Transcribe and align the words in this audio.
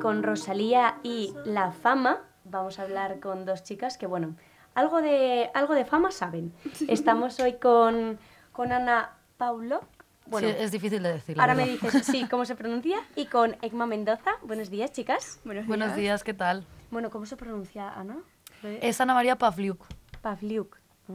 con 0.00 0.22
Rosalía 0.22 0.98
y 1.02 1.34
La 1.44 1.70
Fama. 1.72 2.20
Vamos 2.44 2.78
a 2.78 2.82
hablar 2.82 3.20
con 3.20 3.44
dos 3.44 3.62
chicas 3.64 3.98
que, 3.98 4.06
bueno, 4.06 4.36
algo 4.74 5.02
de, 5.02 5.50
algo 5.54 5.74
de 5.74 5.84
fama 5.84 6.10
saben. 6.10 6.52
Estamos 6.88 7.40
hoy 7.40 7.54
con, 7.54 8.18
con 8.52 8.72
Ana 8.72 9.10
Paulo. 9.36 9.80
Bueno, 10.26 10.48
Sí, 10.48 10.54
es 10.58 10.72
difícil 10.72 11.02
de 11.02 11.12
decir. 11.14 11.36
la 11.36 11.44
ahora 11.44 11.54
me 11.54 11.66
dices, 11.66 12.04
sí, 12.04 12.26
cómo 12.30 12.44
se 12.44 12.54
pronuncia. 12.56 12.98
Y 13.14 13.26
con 13.26 13.56
Egma 13.62 13.86
Mendoza. 13.86 14.32
Buenos 14.42 14.70
días, 14.70 14.92
chicas. 14.92 15.40
Buenos, 15.44 15.66
Buenos 15.66 15.94
días, 15.96 16.24
¿qué 16.24 16.34
tal? 16.34 16.64
Bueno, 16.90 17.10
¿cómo 17.10 17.26
se 17.26 17.36
pronuncia, 17.36 17.92
Ana? 17.92 18.16
Es 18.62 19.00
Ana 19.00 19.14
María 19.14 19.36
Pavliuk, 19.36 19.84
Pavliuk. 20.22 20.76
Ah, 21.08 21.12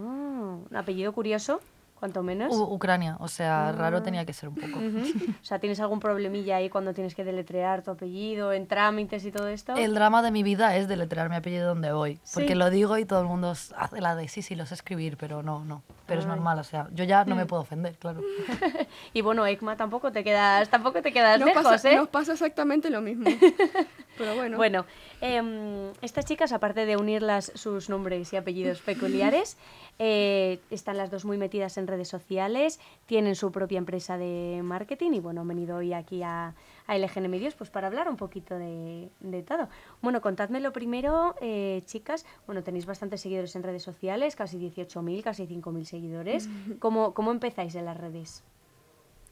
un 0.69 0.75
apellido 0.75 1.11
curioso, 1.13 1.59
cuanto 2.01 2.21
menos. 2.23 2.53
U- 2.53 2.63
Ucrania, 2.73 3.15
o 3.19 3.27
sea, 3.29 3.71
raro 3.71 4.01
tenía 4.01 4.25
que 4.25 4.33
ser 4.33 4.49
un 4.49 4.55
poco. 4.55 4.79
O 4.79 5.43
sea, 5.45 5.59
¿tienes 5.59 5.79
algún 5.79 5.99
problemilla 6.01 6.57
ahí 6.57 6.67
cuando 6.69 6.93
tienes 6.93 7.15
que 7.15 7.23
deletrear 7.23 7.83
tu 7.83 7.91
apellido, 7.91 8.51
en 8.51 8.67
trámites 8.67 9.23
y 9.23 9.31
todo 9.31 9.47
esto? 9.47 9.75
El 9.75 9.93
drama 9.93 10.21
de 10.23 10.31
mi 10.31 10.41
vida 10.43 10.75
es 10.75 10.87
deletrear 10.89 11.29
mi 11.29 11.35
apellido 11.37 11.67
donde 11.69 11.93
voy, 11.93 12.19
porque 12.33 12.49
Sí. 12.49 12.55
lo 12.55 12.69
digo 12.71 12.97
y 12.97 13.05
todo 13.05 13.21
el 13.21 13.27
mundo 13.27 13.51
hace 13.51 14.01
la 14.01 14.15
de 14.15 14.27
sí, 14.27 14.41
sí, 14.41 14.55
lo 14.55 14.65
sé 14.65 14.73
escribir, 14.73 15.15
pero 15.15 15.43
no, 15.43 15.63
no. 15.63 15.83
Pero 16.07 16.19
es 16.21 16.27
normal, 16.27 16.59
o 16.59 16.63
sea, 16.65 16.87
yo 16.91 17.05
ya 17.05 17.23
no 17.23 17.35
me 17.35 17.45
puedo 17.45 17.61
ofender, 17.61 17.95
claro. 17.97 18.21
Y 19.13 19.21
bueno, 19.21 19.45
Egma, 19.45 19.77
tampoco 19.77 20.11
te 20.11 20.23
quedas, 20.23 20.67
tampoco 20.69 21.01
te 21.01 21.13
quedas 21.13 21.39
Nos 21.39 21.47
lejos, 21.49 21.63
pasa, 21.63 21.91
¿eh? 21.91 21.95
nos 21.95 22.09
pasa 22.09 22.33
exactamente 22.33 22.89
lo 22.89 22.99
mismo. 23.01 23.29
Pero 24.21 24.35
bueno, 24.35 24.57
Bueno, 24.57 24.85
em, 25.19 25.91
estas 26.01 26.25
chicas, 26.25 26.53
aparte 26.53 26.85
de 26.85 26.95
unirlas 26.95 27.51
sus 27.55 27.89
nombres 27.89 28.31
y 28.33 28.37
apellidos 28.37 28.79
peculiares, 28.85 29.57
eh, 29.97 30.59
están 30.69 30.97
las 30.97 31.09
dos 31.09 31.25
muy 31.25 31.37
metidas 31.37 31.77
en 31.77 31.87
redes 31.87 32.07
sociales, 32.07 32.79
tienen 33.07 33.35
su 33.35 33.51
propia 33.51 33.79
empresa 33.79 34.17
de 34.17 34.61
marketing 34.63 35.11
y 35.13 35.19
bueno, 35.19 35.41
han 35.41 35.47
venido 35.47 35.77
hoy 35.77 35.93
aquí 35.93 36.21
a, 36.21 36.53
a 36.87 36.97
LGN 36.97 37.29
Medios 37.29 37.55
pues 37.55 37.69
para 37.71 37.87
hablar 37.87 38.07
un 38.09 38.17
poquito 38.17 38.57
de, 38.57 39.09
de 39.19 39.41
todo. 39.43 39.69
Bueno, 40.01 40.21
contádmelo 40.21 40.71
primero, 40.71 41.35
eh, 41.41 41.81
chicas. 41.85 42.25
Bueno, 42.45 42.63
tenéis 42.63 42.85
bastantes 42.85 43.21
seguidores 43.21 43.55
en 43.55 43.63
redes 43.63 43.81
sociales, 43.81 44.35
casi 44.35 44.57
18.000, 44.57 45.23
casi 45.23 45.47
5.000 45.47 45.83
seguidores. 45.85 46.47
¿Cómo, 46.79 47.13
¿Cómo 47.13 47.31
empezáis 47.31 47.73
en 47.75 47.85
las 47.85 47.97
redes? 47.97 48.43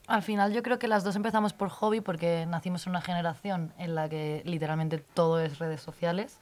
Al 0.10 0.24
final 0.24 0.52
yo 0.54 0.64
creo 0.64 0.80
que 0.80 0.88
las 0.88 1.04
dos 1.04 1.16
empezamos 1.16 1.54
por 1.54 1.70
hobby 1.70 2.02
porque 2.02 2.46
nacimos 2.48 2.86
en 2.88 2.92
una 2.92 3.02
generación 3.02 3.74
en 3.78 3.94
la 3.94 4.10
que 4.10 4.42
literalmente 4.44 4.98
todo 4.98 5.40
es 5.40 5.60
redes 5.60 5.82
sociales 5.82 6.40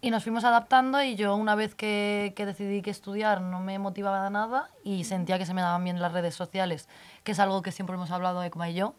y 0.00 0.10
nos 0.10 0.24
fuimos 0.24 0.42
adaptando 0.42 1.00
y 1.00 1.14
yo 1.14 1.36
una 1.36 1.54
vez 1.54 1.76
que, 1.76 2.32
que 2.34 2.44
decidí 2.44 2.82
que 2.82 2.90
estudiar 2.90 3.40
no 3.40 3.60
me 3.60 3.78
motivaba 3.78 4.28
nada 4.30 4.68
y 4.82 5.04
sentía 5.04 5.38
que 5.38 5.46
se 5.46 5.54
me 5.54 5.62
daban 5.62 5.84
bien 5.84 6.02
las 6.02 6.12
redes 6.12 6.34
sociales, 6.34 6.88
que 7.22 7.32
es 7.32 7.38
algo 7.38 7.62
que 7.62 7.70
siempre 7.70 7.94
hemos 7.94 8.10
hablado 8.10 8.42
Ekma 8.42 8.68
y 8.68 8.74
yo, 8.74 8.94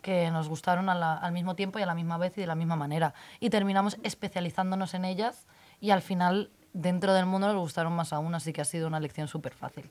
que 0.00 0.30
nos 0.30 0.48
gustaron 0.48 0.88
a 0.88 0.94
la- 0.94 1.18
al 1.18 1.32
mismo 1.32 1.54
tiempo 1.54 1.78
y 1.78 1.82
a 1.82 1.86
la 1.86 1.94
misma 1.94 2.16
vez 2.16 2.32
y 2.38 2.40
de 2.40 2.46
la 2.46 2.54
misma 2.54 2.76
manera. 2.76 3.12
Y 3.38 3.50
terminamos 3.50 3.98
especializándonos 4.02 4.94
en 4.94 5.04
ellas 5.04 5.46
y 5.78 5.90
al 5.90 6.00
final 6.00 6.50
dentro 6.72 7.12
del 7.12 7.26
mundo 7.26 7.48
nos 7.48 7.56
gustaron 7.56 7.92
más 7.92 8.14
aún, 8.14 8.34
así 8.34 8.54
que 8.54 8.62
ha 8.62 8.64
sido 8.64 8.86
una 8.88 8.98
lección 8.98 9.28
súper 9.28 9.52
fácil. 9.52 9.90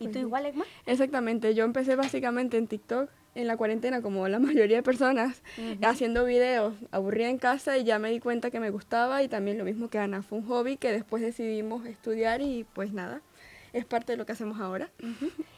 ¿Y 0.00 0.08
tú 0.08 0.18
igual, 0.18 0.46
Egma? 0.46 0.64
exactamente. 0.86 1.54
Yo 1.54 1.64
empecé 1.64 1.94
básicamente 1.94 2.56
en 2.56 2.66
TikTok 2.66 3.10
en 3.34 3.46
la 3.46 3.56
cuarentena, 3.56 4.02
como 4.02 4.26
la 4.28 4.38
mayoría 4.40 4.78
de 4.78 4.82
personas, 4.82 5.42
haciendo 5.82 6.24
videos, 6.24 6.74
aburrida 6.90 7.28
en 7.28 7.38
casa 7.38 7.78
y 7.78 7.84
ya 7.84 7.98
me 7.98 8.10
di 8.10 8.18
cuenta 8.18 8.50
que 8.50 8.60
me 8.60 8.70
gustaba 8.70 9.22
y 9.22 9.28
también 9.28 9.58
lo 9.58 9.64
mismo 9.64 9.88
que 9.88 9.98
Ana, 9.98 10.22
fue 10.22 10.38
un 10.38 10.46
hobby 10.46 10.76
que 10.76 10.90
después 10.90 11.22
decidimos 11.22 11.86
estudiar 11.86 12.40
y 12.40 12.64
pues 12.74 12.92
nada, 12.92 13.20
es 13.72 13.84
parte 13.84 14.12
de 14.12 14.16
lo 14.16 14.26
que 14.26 14.32
hacemos 14.32 14.60
ahora. 14.60 14.90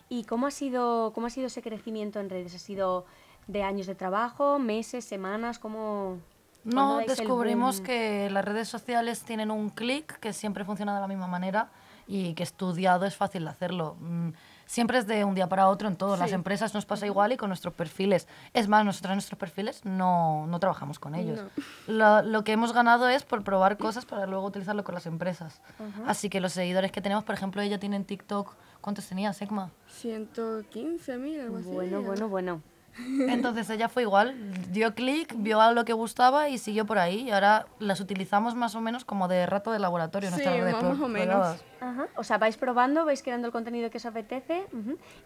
¿Y 0.09 0.25
cómo 0.25 0.47
ha 0.47 0.51
sido, 0.51 1.13
cómo 1.15 1.29
ha 1.29 1.31
sido 1.31 1.47
ese 1.47 1.63
crecimiento 1.63 2.21
en 2.21 2.29
redes? 2.29 2.55
¿Ha 2.55 2.59
sido 2.59 3.07
de 3.47 3.63
años 3.63 3.87
de 3.87 3.95
trabajo, 3.95 4.59
meses, 4.59 5.05
semanas? 5.05 5.59
¿Cómo, 5.59 6.19
No, 6.65 6.99
descubrimos 6.99 7.81
que 7.81 8.29
las 8.31 8.45
redes 8.45 8.69
sociales 8.69 9.23
tienen 9.23 9.51
un 9.51 9.71
clic 9.71 10.19
que 10.19 10.33
siempre 10.33 10.65
funciona 10.65 10.95
de 10.95 11.01
la 11.01 11.09
misma 11.09 11.27
manera 11.27 11.71
y 12.15 12.35
que 12.35 12.43
estudiado 12.43 13.07
es 13.07 13.17
fácil 13.17 13.45
de 13.45 13.51
hacerlo. 13.51 13.97
Mm, 14.01 14.31
Siempre 14.65 14.97
es 14.97 15.07
de 15.07 15.23
un 15.25 15.35
día 15.35 15.49
para 15.51 15.69
otro 15.69 15.87
en 15.87 15.97
todas 15.97 16.19
las 16.19 16.31
Sí. 16.31 16.35
empresas, 16.35 16.73
nos 16.73 16.87
pasa 16.87 17.05
igual 17.05 17.33
y 17.33 17.37
con 17.37 17.49
nuestros 17.51 17.75
perfiles. 17.75 18.27
Es 18.55 18.69
más, 18.69 18.87
nosotros 18.87 19.11
en 19.11 19.17
nuestros 19.17 19.39
perfiles 19.39 19.85
no, 19.85 20.47
no 20.47 20.59
trabajamos 20.61 20.99
con 20.99 21.15
ellos. 21.15 21.41
Lo, 21.87 22.23
lo 22.23 22.43
que 22.43 22.53
hemos 22.53 22.73
ganado 22.73 23.07
es 23.09 23.23
por 23.23 23.45
probar 23.45 23.77
cosas 23.77 24.07
para 24.07 24.25
luego 24.27 24.47
utilizarlo 24.47 24.83
con 24.83 24.95
las 24.95 25.05
empresas. 25.05 25.61
Así 26.07 26.31
que 26.31 26.41
los 26.41 26.53
seguidores 26.55 26.91
que 26.91 27.03
tenemos, 27.03 27.23
por 27.25 27.35
ejemplo, 27.35 27.61
ella 27.61 27.79
tiene 27.79 27.97
en 27.97 28.07
TikTok, 28.07 28.55
¿cuántos 28.81 29.07
tenía, 29.07 29.35
Segma? 29.35 29.71
115 29.89 31.19
mil, 31.19 31.41
algo 31.41 31.59
así. 31.59 31.69
Bueno, 31.69 32.01
bueno, 32.03 32.29
bueno. 32.29 32.63
Entonces 32.99 33.71
ella 33.71 33.89
fue 33.89 34.03
igual, 34.03 34.35
dio 34.71 34.95
clic, 34.95 35.35
vio 35.37 35.61
a 35.61 35.73
lo 35.73 35.85
que 35.85 35.93
gustaba 35.93 36.49
y 36.49 36.59
siguió 36.59 36.85
por 36.85 36.99
ahí. 36.99 37.29
Y 37.29 37.31
ahora 37.31 37.67
las 37.79 38.01
utilizamos 38.01 38.55
más 38.55 38.75
o 38.75 38.81
menos 38.81 39.05
como 39.05 39.29
de 39.29 39.47
rato 39.47 39.73
de 39.73 39.79
laboratorio, 39.79 40.31
Sí, 40.31 40.43
más 40.45 41.01
o 41.01 41.09
menos. 41.09 41.65
Ajá. 41.81 42.09
O 42.17 42.25
sea, 42.25 42.39
vais 42.39 42.57
probando, 42.57 43.05
vais 43.05 43.23
creando 43.23 43.47
el 43.47 43.53
contenido 43.53 43.91
que 43.91 43.99
os 43.99 44.07
apetece. 44.07 44.67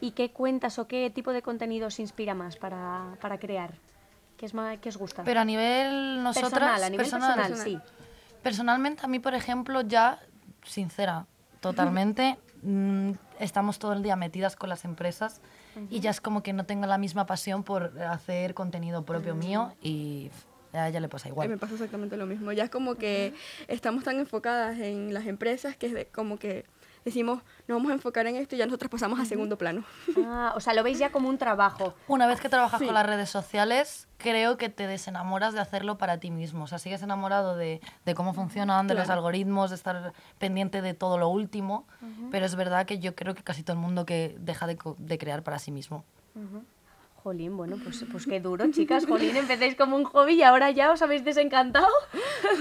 ¿Y 0.01 0.13
qué 0.13 0.31
cuentas 0.31 0.79
o 0.79 0.87
qué 0.87 1.11
tipo 1.11 1.33
de 1.33 1.43
contenido 1.43 1.89
os 1.89 1.99
inspira 1.99 2.35
más 2.35 2.57
para, 2.57 3.17
para 3.21 3.39
crear? 3.39 3.75
¿Qué, 4.37 4.47
es 4.47 4.55
más, 4.55 4.79
¿Qué 4.79 4.89
os 4.89 4.97
gusta? 4.97 5.25
Pero 5.25 5.41
a 5.41 5.45
nivel 5.45 6.23
nosotras, 6.23 6.53
personal, 6.53 6.83
a 6.83 6.91
nivel 6.91 7.05
personal, 7.07 7.37
personal, 7.37 7.65
sí. 7.65 7.79
Personalmente, 8.43 9.03
a 9.05 9.09
mí, 9.09 9.19
por 9.19 9.35
ejemplo, 9.35 9.81
ya, 9.81 10.21
sincera, 10.63 11.27
totalmente, 11.61 12.39
mm, 12.63 13.13
estamos 13.41 13.79
todo 13.79 13.93
el 13.93 14.03
día 14.03 14.17
metidas 14.17 14.57
con 14.57 14.69
las 14.69 14.85
empresas 14.85 15.41
y 15.91 16.01
ya 16.01 16.11
es 16.11 16.21
como 16.21 16.43
que 16.43 16.53
no 16.53 16.65
tengo 16.65 16.87
la 16.87 16.99
misma 16.99 17.27
pasión 17.27 17.63
por 17.63 18.01
hacer 18.03 18.55
contenido 18.55 19.05
propio 19.05 19.35
mío 19.35 19.75
y 19.83 20.31
a 20.73 20.89
ella 20.89 21.01
le 21.01 21.09
pasa 21.09 21.29
igual. 21.29 21.49
me 21.49 21.57
pasa 21.59 21.75
exactamente 21.75 22.17
lo 22.17 22.27
mismo. 22.27 22.53
Ya 22.53 22.65
es 22.65 22.71
como 22.71 22.97
que 22.97 23.33
estamos 23.69 24.05
tan 24.05 24.19
enfocadas 24.19 24.79
en 24.79 25.13
las 25.15 25.27
empresas 25.27 25.77
que 25.77 25.87
es 25.87 25.93
de- 25.95 26.07
como 26.07 26.39
que 26.39 26.65
decimos, 27.07 27.39
nos 27.67 27.79
vamos 27.79 27.91
a 27.91 27.95
enfocar 27.95 28.27
en 28.27 28.37
esto 28.37 28.55
y 28.55 28.59
ya 28.59 28.67
nosotros 28.67 28.91
pasamos 28.91 29.19
a 29.19 29.25
segundo 29.25 29.57
plano. 29.57 29.85
Ah, 30.27 30.53
o 30.55 30.61
sea, 30.61 30.75
lo 30.75 30.83
veis 30.83 30.99
ya 30.99 31.11
como 31.11 31.29
un 31.31 31.39
trabajo. 31.39 31.95
Una 32.09 32.27
vez 32.27 32.41
que 32.41 32.49
trabajas 32.51 32.79
Sí. 32.81 32.85
con 32.85 32.95
las 32.95 33.07
redes 33.07 33.31
sociales, 33.31 34.09
creo 34.19 34.57
que 34.59 34.69
te 34.69 34.87
desenamoras 34.87 35.55
de 35.55 35.61
hacerlo 35.61 35.97
para 35.99 36.19
ti 36.19 36.31
mismo. 36.31 36.65
O 36.65 36.67
sea, 36.67 36.79
sigues 36.79 37.03
enamorado 37.03 37.57
de, 37.57 37.81
de 38.05 38.15
cómo 38.15 38.35
funcionan, 38.35 38.87
de 38.89 38.95
los 38.95 39.05
Claro. 39.05 39.21
algoritmos, 39.21 39.71
de 39.71 39.77
estar 39.77 40.13
pendiente 40.39 40.83
de 40.83 40.93
todo 40.95 41.17
lo 41.17 41.29
último. 41.29 41.87
Pero 42.31 42.45
es 42.45 42.55
verdad 42.57 42.85
que 42.87 42.99
yo 42.99 43.15
creo 43.15 43.35
que 43.35 43.43
casi 43.43 43.63
todo 43.63 43.75
el 43.75 43.81
mundo 43.83 44.05
que 44.05 44.37
deja 44.41 44.67
de, 44.67 44.77
de 44.99 45.19
crear 45.19 45.43
para 45.43 45.59
sí 45.59 45.71
mismo. 45.71 46.05
Jolín, 47.23 47.57
bueno, 47.57 47.77
pues, 47.83 48.05
pues 48.13 48.25
qué 48.27 48.41
duro, 48.41 48.71
chicas. 48.71 49.07
Jolín, 49.07 49.37
empecéis 49.37 49.75
como 49.75 49.97
un 49.97 50.05
hobby 50.05 50.35
y 50.35 50.43
ahora 50.43 50.71
ya 50.71 50.93
os 50.93 51.03
habéis 51.03 51.25
desencantado. 51.25 51.89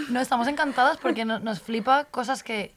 No, 0.09 0.19
estamos 0.19 0.47
encantadas 0.47 0.97
porque 0.97 1.23
no- 1.25 1.39
nos 1.39 1.61
flipa 1.61 2.05
cosas 2.05 2.41
que 2.43 2.73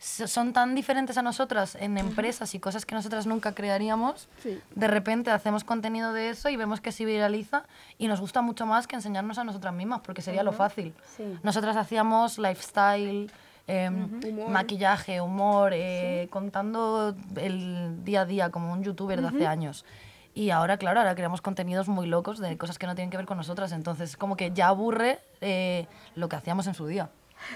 son 0.00 0.54
tan 0.54 0.74
diferentes 0.74 1.18
a 1.18 1.22
nosotras 1.22 1.76
en 1.78 1.98
empresas 1.98 2.54
y 2.54 2.58
cosas 2.58 2.86
que 2.86 2.94
nosotras 2.94 3.26
nunca 3.26 3.52
crearíamos. 3.54 4.28
Sí. 4.42 4.58
De 4.74 4.88
repente 4.88 5.30
hacemos 5.30 5.62
contenido 5.62 6.14
de 6.14 6.30
eso 6.30 6.48
y 6.48 6.56
vemos 6.56 6.80
que 6.80 6.90
se 6.90 7.04
viraliza 7.04 7.64
y 7.98 8.08
nos 8.08 8.18
gusta 8.20 8.40
mucho 8.40 8.64
más 8.64 8.86
que 8.86 8.96
enseñarnos 8.96 9.36
a 9.36 9.44
nosotras 9.44 9.74
mismas 9.74 10.00
porque 10.00 10.22
sería 10.22 10.42
lo 10.42 10.52
fácil. 10.52 10.94
Sí. 11.16 11.38
Nosotras 11.42 11.76
hacíamos 11.76 12.38
lifestyle, 12.38 13.30
em, 13.66 14.20
Humor. 14.24 14.50
maquillaje, 14.50 15.20
humor, 15.20 15.72
eh, 15.74 16.28
contando 16.30 17.14
el 17.36 18.02
día 18.02 18.22
a 18.22 18.24
día 18.24 18.50
como 18.50 18.72
un 18.72 18.82
youtuber 18.82 19.20
de 19.20 19.28
hace 19.28 19.46
años. 19.46 19.84
Y 20.32 20.48
ahora, 20.50 20.78
claro, 20.78 21.00
ahora 21.00 21.14
creamos 21.14 21.42
contenidos 21.42 21.88
muy 21.88 22.06
locos 22.06 22.38
de 22.38 22.56
cosas 22.56 22.78
que 22.78 22.86
no 22.86 22.94
tienen 22.94 23.10
que 23.10 23.18
ver 23.18 23.26
con 23.26 23.36
nosotras. 23.36 23.72
Entonces, 23.72 24.16
como 24.16 24.36
que 24.36 24.52
ya 24.52 24.68
aburre 24.68 25.18
eh, 25.42 25.86
lo 26.14 26.28
que 26.30 26.36
hacíamos 26.36 26.66
en 26.68 26.74
su 26.74 26.86
día. 26.86 27.10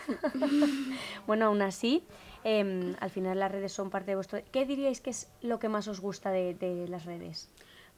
Bueno, 1.26 1.46
aún 1.46 1.62
así, 1.62 2.04
em, 2.44 2.94
al 3.00 3.10
final 3.10 3.40
las 3.40 3.50
redes 3.50 3.72
son 3.72 3.90
parte 3.90 4.12
de 4.12 4.14
vuestro... 4.16 4.40
¿Qué 4.52 4.64
diríais 4.64 5.00
que 5.00 5.10
es 5.10 5.28
lo 5.42 5.58
que 5.58 5.68
más 5.68 5.88
os 5.88 6.00
gusta 6.00 6.30
de, 6.30 6.54
de 6.54 6.86
las 6.88 7.04
redes? 7.04 7.48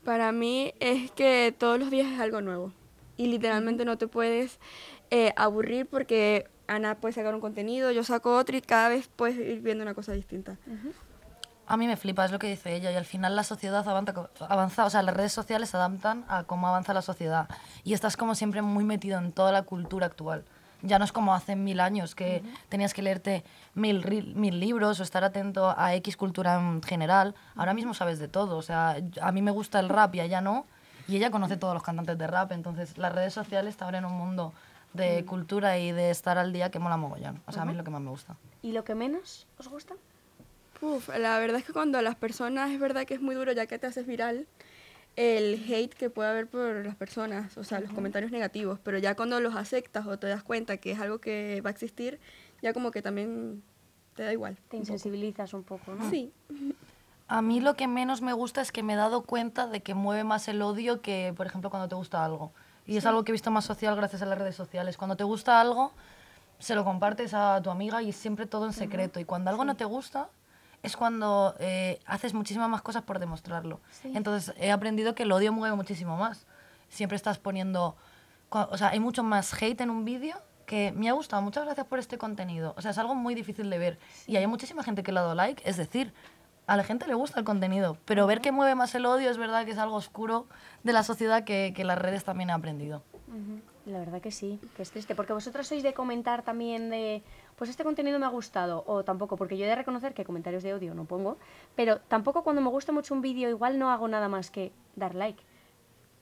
Para 0.04 0.32
mí 0.32 0.72
es 0.80 1.10
que 1.10 1.54
todos 1.56 1.78
los 1.78 1.90
días 1.90 2.12
es 2.12 2.20
algo 2.20 2.40
nuevo 2.40 2.72
y 3.16 3.26
literalmente 3.26 3.84
no 3.84 3.98
te 3.98 4.06
puedes 4.06 4.58
eh, 5.10 5.32
aburrir 5.36 5.86
porque 5.86 6.48
Ana 6.68 6.96
puede 6.96 7.14
sacar 7.14 7.34
un 7.34 7.40
contenido, 7.40 7.90
yo 7.92 8.04
saco 8.04 8.36
otro 8.36 8.56
y 8.56 8.60
cada 8.60 8.88
vez 8.88 9.08
puedes 9.08 9.36
ir 9.36 9.60
viendo 9.60 9.82
una 9.82 9.94
cosa 9.94 10.12
distinta. 10.12 10.56
A 11.66 11.76
mí 11.76 11.86
me 11.86 11.96
flipa, 11.96 12.24
es 12.24 12.30
lo 12.30 12.38
que 12.38 12.48
dice 12.48 12.74
ella, 12.74 12.92
y 12.92 12.94
al 12.94 13.04
final 13.04 13.34
la 13.34 13.42
sociedad 13.42 13.86
avanza, 13.88 14.30
avanza, 14.48 14.84
o 14.84 14.90
sea, 14.90 15.02
las 15.02 15.16
redes 15.16 15.32
sociales 15.32 15.70
se 15.70 15.76
adaptan 15.76 16.24
a 16.28 16.44
cómo 16.44 16.68
avanza 16.68 16.94
la 16.94 17.02
sociedad. 17.02 17.48
Y 17.82 17.92
estás 17.92 18.16
como 18.16 18.36
siempre 18.36 18.62
muy 18.62 18.84
metido 18.84 19.18
en 19.18 19.32
toda 19.32 19.50
la 19.50 19.62
cultura 19.62 20.06
actual. 20.06 20.44
Ya 20.82 20.98
no 20.98 21.04
es 21.04 21.12
como 21.12 21.34
hace 21.34 21.56
mil 21.56 21.80
años 21.80 22.14
que 22.14 22.42
tenías 22.68 22.94
que 22.94 23.02
leerte 23.02 23.44
mil, 23.74 24.04
mil 24.34 24.60
libros 24.60 25.00
o 25.00 25.02
estar 25.02 25.24
atento 25.24 25.74
a 25.76 25.94
X 25.96 26.16
cultura 26.16 26.54
en 26.56 26.82
general. 26.82 27.34
Ahora 27.54 27.74
mismo 27.74 27.94
sabes 27.94 28.18
de 28.18 28.28
todo, 28.28 28.56
o 28.56 28.62
sea, 28.62 28.96
a 29.20 29.32
mí 29.32 29.42
me 29.42 29.50
gusta 29.50 29.80
el 29.80 29.88
rap 29.88 30.14
y 30.14 30.20
a 30.20 30.24
ella 30.24 30.40
no, 30.40 30.66
y 31.08 31.16
ella 31.16 31.30
conoce 31.30 31.56
todos 31.56 31.74
los 31.74 31.82
cantantes 31.82 32.18
de 32.18 32.26
rap, 32.26 32.52
entonces 32.52 32.98
las 32.98 33.14
redes 33.14 33.32
sociales 33.32 33.76
te 33.76 33.84
abren 33.84 34.04
un 34.04 34.12
mundo 34.12 34.52
de 34.92 35.24
cultura 35.24 35.78
y 35.78 35.92
de 35.92 36.10
estar 36.10 36.38
al 36.38 36.52
día 36.52 36.70
que 36.70 36.78
mola 36.78 36.96
mogollón. 36.96 37.42
O 37.46 37.52
sea, 37.52 37.62
a 37.62 37.64
mí 37.64 37.72
es 37.72 37.76
lo 37.76 37.84
que 37.84 37.90
más 37.90 38.00
me 38.00 38.10
gusta. 38.10 38.36
¿Y 38.62 38.72
lo 38.72 38.84
que 38.84 38.94
menos 38.94 39.46
os 39.58 39.68
gusta? 39.68 39.94
Uf, 40.80 41.08
la 41.16 41.38
verdad 41.38 41.58
es 41.60 41.64
que 41.64 41.72
cuando 41.72 41.98
a 41.98 42.02
las 42.02 42.16
personas 42.16 42.70
es 42.70 42.80
verdad 42.80 43.06
que 43.06 43.14
es 43.14 43.20
muy 43.20 43.34
duro 43.34 43.52
ya 43.52 43.66
que 43.66 43.78
te 43.78 43.86
haces 43.86 44.06
viral, 44.06 44.46
el 45.16 45.64
hate 45.66 45.94
que 45.94 46.10
puede 46.10 46.28
haber 46.28 46.46
por 46.46 46.84
las 46.84 46.94
personas, 46.94 47.56
o 47.56 47.64
sea, 47.64 47.80
los 47.80 47.90
comentarios 47.90 48.30
negativos, 48.30 48.78
pero 48.82 48.98
ya 48.98 49.16
cuando 49.16 49.40
los 49.40 49.56
aceptas 49.56 50.06
o 50.06 50.18
te 50.18 50.26
das 50.26 50.42
cuenta 50.42 50.76
que 50.76 50.92
es 50.92 51.00
algo 51.00 51.18
que 51.18 51.62
va 51.64 51.70
a 51.70 51.72
existir, 51.72 52.20
ya 52.62 52.74
como 52.74 52.90
que 52.90 53.00
también 53.00 53.62
te 54.14 54.24
da 54.24 54.32
igual. 54.32 54.58
Te 54.68 54.76
insensibilizas 54.76 55.54
un 55.54 55.62
poco, 55.62 55.94
¿no? 55.94 56.10
Sí, 56.10 56.32
A 57.28 57.42
mí 57.42 57.60
lo 57.60 57.74
que 57.74 57.88
menos 57.88 58.20
me 58.20 58.34
gusta 58.34 58.60
es 58.60 58.72
que 58.72 58.82
me 58.82 58.92
he 58.92 58.96
dado 58.96 59.22
cuenta 59.22 59.66
de 59.66 59.80
que 59.80 59.94
mueve 59.94 60.22
más 60.22 60.48
el 60.48 60.60
odio 60.62 61.00
que, 61.00 61.32
por 61.36 61.46
ejemplo, 61.46 61.70
cuando 61.70 61.88
te 61.88 61.94
gusta 61.94 62.24
algo. 62.24 62.52
Y 62.86 62.98
es 62.98 63.06
algo 63.06 63.24
que 63.24 63.32
he 63.32 63.34
visto 63.34 63.50
más 63.50 63.64
social 63.64 63.96
gracias 63.96 64.22
a 64.22 64.26
las 64.26 64.38
redes 64.38 64.54
sociales. 64.54 64.96
Cuando 64.96 65.16
te 65.16 65.24
gusta 65.24 65.60
algo, 65.60 65.92
se 66.58 66.74
lo 66.74 66.84
compartes 66.84 67.34
a 67.34 67.60
tu 67.62 67.70
amiga 67.70 68.02
y 68.02 68.12
siempre 68.12 68.46
todo 68.46 68.66
en 68.66 68.72
secreto. 68.72 69.18
Y 69.18 69.24
cuando 69.24 69.50
algo 69.50 69.64
no 69.64 69.74
te 69.74 69.84
gusta, 69.84 70.28
es 70.82 70.96
cuando 70.96 71.54
eh, 71.58 72.00
haces 72.06 72.34
muchísimas 72.34 72.68
más 72.68 72.82
cosas 72.82 73.02
por 73.02 73.18
demostrarlo. 73.18 73.80
Sí. 73.90 74.12
Entonces 74.14 74.54
he 74.58 74.70
aprendido 74.70 75.14
que 75.14 75.24
el 75.24 75.32
odio 75.32 75.52
mueve 75.52 75.74
muchísimo 75.76 76.16
más. 76.16 76.46
Siempre 76.88 77.16
estás 77.16 77.38
poniendo... 77.38 77.96
O 78.50 78.78
sea, 78.78 78.90
hay 78.90 79.00
mucho 79.00 79.22
más 79.22 79.52
hate 79.60 79.80
en 79.80 79.90
un 79.90 80.04
vídeo 80.04 80.36
que 80.66 80.92
me 80.92 81.08
ha 81.08 81.12
gustado, 81.12 81.42
muchas 81.42 81.64
gracias 81.64 81.86
por 81.86 81.98
este 81.98 82.18
contenido. 82.18 82.74
O 82.76 82.82
sea, 82.82 82.90
es 82.90 82.98
algo 82.98 83.14
muy 83.14 83.34
difícil 83.34 83.70
de 83.70 83.78
ver. 83.78 83.98
Y 84.26 84.36
hay 84.36 84.46
muchísima 84.46 84.82
gente 84.82 85.02
que 85.02 85.12
le 85.12 85.20
ha 85.20 85.22
dado 85.22 85.34
like, 85.34 85.62
es 85.68 85.76
decir, 85.76 86.12
a 86.66 86.76
la 86.76 86.84
gente 86.84 87.06
le 87.06 87.14
gusta 87.14 87.38
el 87.38 87.44
contenido, 87.44 87.96
pero 88.04 88.26
ver 88.26 88.40
que 88.40 88.52
mueve 88.52 88.74
más 88.74 88.94
el 88.94 89.06
odio 89.06 89.30
es 89.30 89.38
verdad 89.38 89.64
que 89.64 89.70
es 89.70 89.78
algo 89.78 89.96
oscuro 89.96 90.46
de 90.82 90.92
la 90.92 91.04
sociedad 91.04 91.44
que, 91.44 91.72
que 91.74 91.84
las 91.84 91.98
redes 91.98 92.24
también 92.24 92.50
han 92.50 92.58
aprendido. 92.58 93.02
La 93.86 94.00
verdad 94.00 94.20
que 94.20 94.32
sí, 94.32 94.60
que 94.76 94.82
es 94.82 94.90
triste. 94.90 95.14
Porque 95.14 95.32
vosotros 95.32 95.66
sois 95.66 95.82
de 95.82 95.94
comentar 95.94 96.42
también 96.42 96.90
de, 96.90 97.22
pues 97.56 97.70
este 97.70 97.84
contenido 97.84 98.18
me 98.18 98.26
ha 98.26 98.30
gustado, 98.30 98.84
o 98.86 99.02
tampoco, 99.02 99.36
porque 99.36 99.56
yo 99.56 99.64
he 99.64 99.68
de 99.68 99.74
reconocer 99.74 100.14
que 100.14 100.24
comentarios 100.24 100.62
de 100.62 100.74
odio 100.74 100.94
no 100.94 101.04
pongo, 101.04 101.38
pero 101.74 101.98
tampoco 102.00 102.44
cuando 102.44 102.62
me 102.62 102.68
gusta 102.68 102.92
mucho 102.92 103.14
un 103.14 103.22
vídeo 103.22 103.48
igual 103.48 103.78
no 103.78 103.90
hago 103.90 104.08
nada 104.08 104.28
más 104.28 104.50
que 104.50 104.72
dar 104.94 105.14
like. 105.14 105.42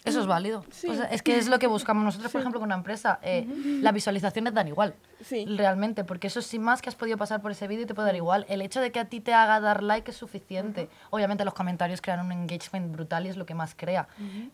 Eso 0.04 0.20
es 0.20 0.26
válido. 0.26 0.64
O 0.68 0.94
sea, 0.94 1.04
es 1.04 1.22
que 1.22 1.38
es 1.38 1.48
lo 1.48 1.58
que 1.58 1.66
buscamos 1.66 2.04
nosotros, 2.04 2.30
por 2.30 2.42
ejemplo, 2.42 2.60
con 2.60 2.66
una 2.66 2.74
empresa. 2.74 3.18
Eh, 3.22 3.46
Las 3.80 3.94
visualizaciones 3.94 4.52
dan 4.52 4.68
igual. 4.68 4.94
Sí. 5.22 5.46
Realmente, 5.46 6.04
porque 6.04 6.26
eso 6.26 6.42
sin 6.42 6.62
más 6.62 6.82
que 6.82 6.90
has 6.90 6.94
podido 6.94 7.16
pasar 7.16 7.40
por 7.40 7.52
ese 7.52 7.66
vídeo 7.68 7.84
y 7.84 7.86
te 7.86 7.94
puede 7.94 8.08
dar 8.08 8.16
igual. 8.16 8.44
El 8.50 8.60
hecho 8.60 8.82
de 8.82 8.92
que 8.92 9.00
a 9.00 9.06
ti 9.06 9.20
te 9.20 9.32
haga 9.32 9.60
dar 9.60 9.82
like 9.82 10.10
es 10.10 10.16
suficiente. 10.18 10.90
Obviamente 11.08 11.46
los 11.46 11.54
comentarios 11.54 12.02
crean 12.02 12.20
un 12.20 12.32
engagement 12.32 12.92
brutal 12.92 13.24
y 13.24 13.30
es 13.30 13.38
lo 13.38 13.46
que 13.46 13.54
más 13.54 13.74
crea. 13.74 14.06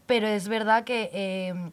Pero 0.07 0.29
es 0.29 0.47
verdad 0.47 0.85
que 0.85 1.11
eh, 1.13 1.73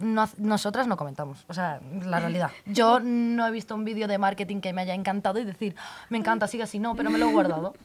no 0.00 0.28
nosotras 0.38 0.86
no 0.86 0.96
comentamos. 0.96 1.44
O 1.48 1.54
sea, 1.54 1.80
la 2.04 2.20
realidad. 2.20 2.50
Yo 2.66 3.00
no 3.00 3.46
he 3.46 3.50
visto 3.50 3.74
un 3.74 3.84
vídeo 3.84 4.08
de 4.08 4.18
marketing 4.18 4.60
que 4.60 4.72
me 4.72 4.82
haya 4.82 4.94
encantado 4.94 5.38
y 5.38 5.44
decir, 5.44 5.74
"Ah, 5.78 6.06
me 6.08 6.18
encanta, 6.18 6.46
sigue 6.46 6.62
así, 6.64 6.78
no, 6.78 6.94
pero 6.94 7.10
me 7.10 7.18
lo 7.18 7.28
he 7.28 7.32
guardado. 7.32 7.74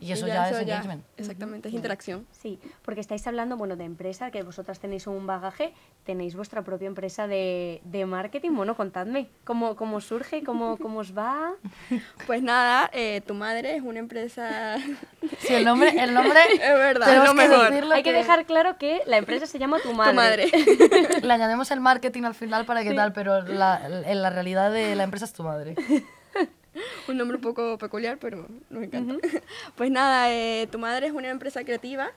Y 0.00 0.10
eso 0.10 0.26
Y 0.26 0.30
ya, 0.30 0.50
es 0.50 0.58
engagement. 0.58 1.04
Exactamente, 1.16 1.68
es 1.68 1.74
interacción. 1.74 2.26
Sí, 2.32 2.58
porque 2.82 3.00
estáis 3.00 3.24
hablando, 3.28 3.56
bueno, 3.56 3.76
de 3.76 3.84
empresa, 3.84 4.32
que 4.32 4.42
vosotras 4.42 4.80
tenéis 4.80 5.06
un 5.06 5.28
bagaje, 5.28 5.72
tenéis 6.02 6.34
vuestra 6.34 6.62
propia 6.62 6.88
empresa 6.88 7.28
de, 7.28 7.80
de 7.84 8.04
marketing. 8.04 8.50
Bueno, 8.50 8.74
contadme, 8.76 9.28
¿cómo, 9.44 9.76
cómo 9.76 10.00
surge? 10.00 10.42
¿Cómo, 10.42 10.76
¿Cómo 10.76 10.98
os 10.98 11.16
va? 11.16 11.52
Pues 12.26 12.42
nada, 12.42 12.90
eh, 12.92 13.20
tu 13.26 13.34
madre 13.34 13.76
es 13.76 13.82
una 13.82 14.00
empresa... 14.00 14.76
Sí, 15.38 15.54
el 15.54 15.64
nombre, 15.64 15.90
el 16.02 16.12
nombre 16.14 16.38
es 16.52 16.58
verdad, 16.58 17.16
es 17.16 17.24
lo 17.24 17.34
mejor. 17.34 17.92
Hay 17.92 18.02
que 18.02 18.12
dejar 18.12 18.44
claro 18.46 18.76
que 18.76 19.00
la 19.06 19.16
empresa 19.18 19.46
se 19.46 19.58
llama 19.58 19.78
Tu 19.82 19.92
Madre. 19.94 20.12
Tu 20.12 20.16
madre. 20.16 21.20
Añadimos 21.44 21.70
el 21.70 21.80
marketing 21.80 22.22
al 22.24 22.34
final 22.34 22.64
para 22.64 22.82
que 22.82 22.94
tal, 22.94 23.12
pero 23.12 23.42
la, 23.42 24.04
en 24.06 24.22
la 24.22 24.30
realidad 24.30 24.72
de 24.72 24.94
la 24.94 25.04
empresa 25.04 25.24
es 25.24 25.32
tu 25.32 25.42
madre. 25.42 25.74
un 27.08 27.16
nombre 27.16 27.36
un 27.36 27.42
poco 27.42 27.78
peculiar, 27.78 28.18
pero 28.18 28.46
nos 28.70 28.82
encanta. 28.82 29.14
Pues 29.76 29.90
nada, 29.90 30.32
eh, 30.32 30.66
tu 30.70 30.78
madre 30.78 31.06
es 31.06 31.12
una 31.12 31.28
empresa 31.28 31.64
creativa 31.64 32.10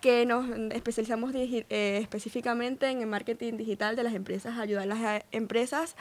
que 0.00 0.24
nos 0.24 0.46
especializamos 0.72 1.34
eh, 1.34 1.98
específicamente 2.00 2.88
en 2.88 3.00
el 3.02 3.06
marketing 3.06 3.58
digital 3.58 3.96
de 3.96 4.02
las 4.02 4.14
empresas, 4.14 4.58
ayudar 4.58 4.84
a 4.84 4.86
las 4.86 5.24
empresas 5.30 5.94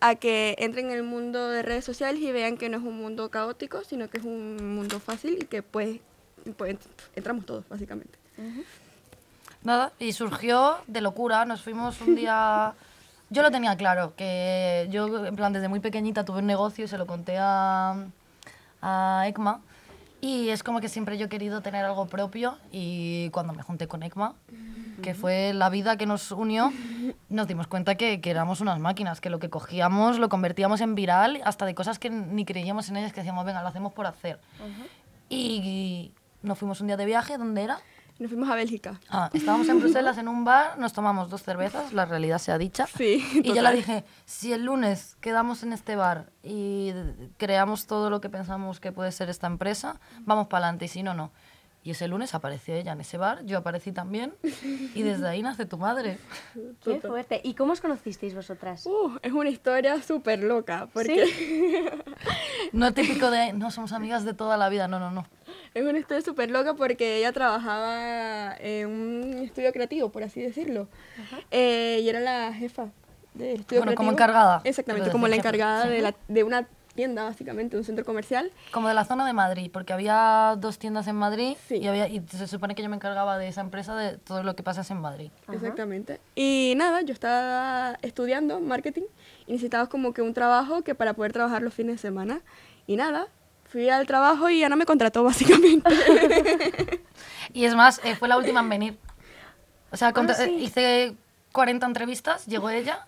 a 0.00 0.14
que 0.14 0.54
entren 0.58 0.86
en 0.86 0.92
el 0.92 1.02
mundo 1.02 1.50
de 1.50 1.62
redes 1.62 1.84
sociales 1.84 2.22
y 2.22 2.32
vean 2.32 2.56
que 2.56 2.70
no 2.70 2.78
es 2.78 2.82
un 2.82 2.96
mundo 2.96 3.30
caótico, 3.30 3.84
sino 3.84 4.08
que 4.08 4.18
es 4.18 4.24
un 4.24 4.74
mundo 4.74 5.00
fácil 5.00 5.38
y 5.42 5.44
que 5.44 5.62
pues, 5.62 6.00
pues 6.56 6.78
entramos 7.14 7.44
todos, 7.44 7.68
básicamente. 7.68 8.18
Nada, 9.64 9.92
y 9.98 10.12
surgió 10.12 10.78
de 10.86 11.00
locura. 11.00 11.44
Nos 11.44 11.62
fuimos 11.62 12.00
un 12.00 12.16
día. 12.16 12.74
Yo 13.30 13.42
lo 13.42 13.50
tenía 13.50 13.76
claro, 13.76 14.14
que 14.16 14.88
yo, 14.90 15.26
en 15.26 15.36
plan, 15.36 15.52
desde 15.52 15.68
muy 15.68 15.80
pequeñita 15.80 16.24
tuve 16.24 16.40
un 16.40 16.46
negocio 16.46 16.84
y 16.84 16.88
se 16.88 16.98
lo 16.98 17.06
conté 17.06 17.38
a, 17.38 17.96
a 18.82 19.24
ECMA. 19.26 19.60
Y 20.20 20.50
es 20.50 20.62
como 20.62 20.80
que 20.80 20.88
siempre 20.88 21.18
yo 21.18 21.26
he 21.26 21.28
querido 21.28 21.62
tener 21.62 21.84
algo 21.84 22.06
propio. 22.06 22.58
Y 22.70 23.30
cuando 23.30 23.52
me 23.54 23.62
junté 23.62 23.88
con 23.88 24.02
ECMA, 24.02 24.34
que 25.02 25.14
fue 25.14 25.52
la 25.52 25.68
vida 25.68 25.96
que 25.96 26.06
nos 26.06 26.30
unió, 26.30 26.72
nos 27.28 27.48
dimos 27.48 27.66
cuenta 27.66 27.96
que, 27.96 28.20
que 28.20 28.30
éramos 28.30 28.60
unas 28.60 28.78
máquinas, 28.78 29.20
que 29.20 29.30
lo 29.30 29.38
que 29.38 29.50
cogíamos 29.50 30.18
lo 30.18 30.28
convertíamos 30.28 30.80
en 30.80 30.94
viral, 30.94 31.40
hasta 31.44 31.66
de 31.66 31.74
cosas 31.74 31.98
que 31.98 32.10
ni 32.10 32.44
creíamos 32.44 32.88
en 32.88 32.98
ellas, 32.98 33.12
que 33.12 33.20
decíamos, 33.20 33.44
venga, 33.44 33.62
lo 33.62 33.68
hacemos 33.68 33.92
por 33.92 34.06
hacer. 34.06 34.38
Y 35.28 36.12
nos 36.42 36.58
fuimos 36.58 36.80
un 36.80 36.88
día 36.88 36.96
de 36.96 37.06
viaje, 37.06 37.38
¿dónde 37.38 37.62
era? 37.62 37.80
Nos 38.22 38.30
fuimos 38.30 38.48
a 38.48 38.54
Bélgica. 38.54 39.00
Ah, 39.10 39.28
estábamos 39.32 39.68
en 39.68 39.80
Bruselas 39.80 40.16
en 40.16 40.28
un 40.28 40.44
bar, 40.44 40.78
nos 40.78 40.92
tomamos 40.92 41.28
dos 41.28 41.42
cervezas, 41.42 41.92
la 41.92 42.04
realidad 42.04 42.38
sea 42.38 42.56
dicha. 42.56 42.86
Sí, 42.96 43.26
Y 43.32 43.42
yo 43.42 43.54
le 43.54 43.60
total. 43.60 43.74
dije, 43.76 44.04
si 44.26 44.52
el 44.52 44.64
lunes 44.64 45.16
quedamos 45.20 45.64
en 45.64 45.72
este 45.72 45.96
bar 45.96 46.30
y 46.44 46.92
creamos 47.36 47.88
todo 47.88 48.10
lo 48.10 48.20
que 48.20 48.28
pensamos 48.28 48.78
que 48.78 48.92
puede 48.92 49.10
ser 49.10 49.28
esta 49.28 49.48
empresa, 49.48 49.98
vamos 50.20 50.46
para 50.46 50.66
adelante 50.66 50.84
y 50.84 50.88
si 50.88 51.02
no, 51.02 51.14
no. 51.14 51.32
Y 51.84 51.90
ese 51.90 52.06
lunes 52.06 52.32
apareció 52.34 52.76
ella 52.76 52.92
en 52.92 53.00
ese 53.00 53.18
bar, 53.18 53.44
yo 53.44 53.58
aparecí 53.58 53.90
también 53.90 54.34
y 54.94 55.02
desde 55.02 55.26
ahí 55.28 55.42
nace 55.42 55.66
tu 55.66 55.78
madre. 55.78 56.16
Qué 56.84 57.00
fuerte. 57.00 57.40
¿Y 57.42 57.54
cómo 57.54 57.72
os 57.72 57.80
conocisteis 57.80 58.34
vosotras? 58.36 58.86
Uh, 58.86 59.18
es 59.20 59.32
una 59.32 59.50
historia 59.50 60.00
súper 60.00 60.44
loca, 60.44 60.88
porque 60.92 61.24
No 62.72 62.94
típico 62.94 63.30
de, 63.32 63.52
no 63.52 63.70
somos 63.72 63.92
amigas 63.92 64.24
de 64.24 64.32
toda 64.32 64.56
la 64.56 64.68
vida, 64.68 64.86
no, 64.86 65.00
no, 65.00 65.10
no. 65.10 65.26
Es 65.74 65.84
una 65.84 65.98
historia 65.98 66.22
súper 66.22 66.50
loca 66.52 66.74
porque 66.74 67.18
ella 67.18 67.32
trabajaba 67.32 68.54
en 68.60 68.86
un 68.88 69.38
estudio 69.42 69.72
creativo, 69.72 70.10
por 70.12 70.22
así 70.22 70.40
decirlo. 70.40 70.88
Eh, 71.50 72.00
y 72.02 72.08
era 72.08 72.20
la 72.20 72.52
jefa 72.54 72.90
del 73.34 73.60
estudio 73.60 73.82
Bueno, 73.82 73.96
como 73.96 74.10
creativo. 74.10 74.30
encargada. 74.32 74.60
Exactamente, 74.64 75.10
como 75.10 75.26
la 75.26 75.36
encargada 75.36 75.86
de, 75.86 76.00
la- 76.00 76.14
de 76.28 76.44
una 76.44 76.68
tienda, 76.94 77.24
básicamente, 77.24 77.76
un 77.76 77.84
centro 77.84 78.04
comercial. 78.04 78.50
Como 78.72 78.88
de 78.88 78.94
la 78.94 79.04
zona 79.04 79.26
de 79.26 79.32
Madrid, 79.32 79.70
porque 79.72 79.92
había 79.92 80.54
dos 80.58 80.78
tiendas 80.78 81.06
en 81.08 81.16
Madrid 81.16 81.56
Sí. 81.68 81.76
y, 81.76 81.86
había, 81.86 82.08
y 82.08 82.22
se 82.30 82.46
supone 82.46 82.74
que 82.74 82.82
yo 82.82 82.88
me 82.88 82.96
encargaba 82.96 83.38
de 83.38 83.48
esa 83.48 83.60
empresa 83.60 83.94
de 83.96 84.18
todo 84.18 84.42
lo 84.42 84.54
que 84.56 84.62
pasase 84.62 84.92
en 84.92 85.00
Madrid. 85.00 85.30
Exactamente. 85.50 86.20
Y 86.34 86.74
nada, 86.76 87.00
yo 87.02 87.12
estaba 87.12 87.98
estudiando 88.02 88.60
marketing 88.60 89.04
y 89.46 89.52
necesitaba 89.52 89.88
como 89.88 90.12
que 90.12 90.22
un 90.22 90.34
trabajo 90.34 90.82
que 90.82 90.94
para 90.94 91.14
poder 91.14 91.32
trabajar 91.32 91.62
los 91.62 91.74
fines 91.74 91.96
de 91.96 91.98
semana. 91.98 92.40
Y 92.86 92.96
nada, 92.96 93.28
fui 93.64 93.88
al 93.88 94.06
trabajo 94.06 94.48
y 94.50 94.62
Ana 94.64 94.76
me 94.76 94.86
contrató, 94.86 95.24
básicamente. 95.24 95.90
Y 97.54 97.64
es 97.66 97.74
más, 97.74 98.00
eh, 98.04 98.14
fue 98.14 98.28
la 98.28 98.38
última 98.38 98.60
en 98.60 98.68
venir. 98.70 98.98
O 99.90 99.96
sea, 99.96 100.12
sí. 100.34 100.42
eh, 100.42 100.50
hice 100.52 101.16
40 101.52 101.84
entrevistas, 101.84 102.46
llegó 102.46 102.70
ella 102.70 103.06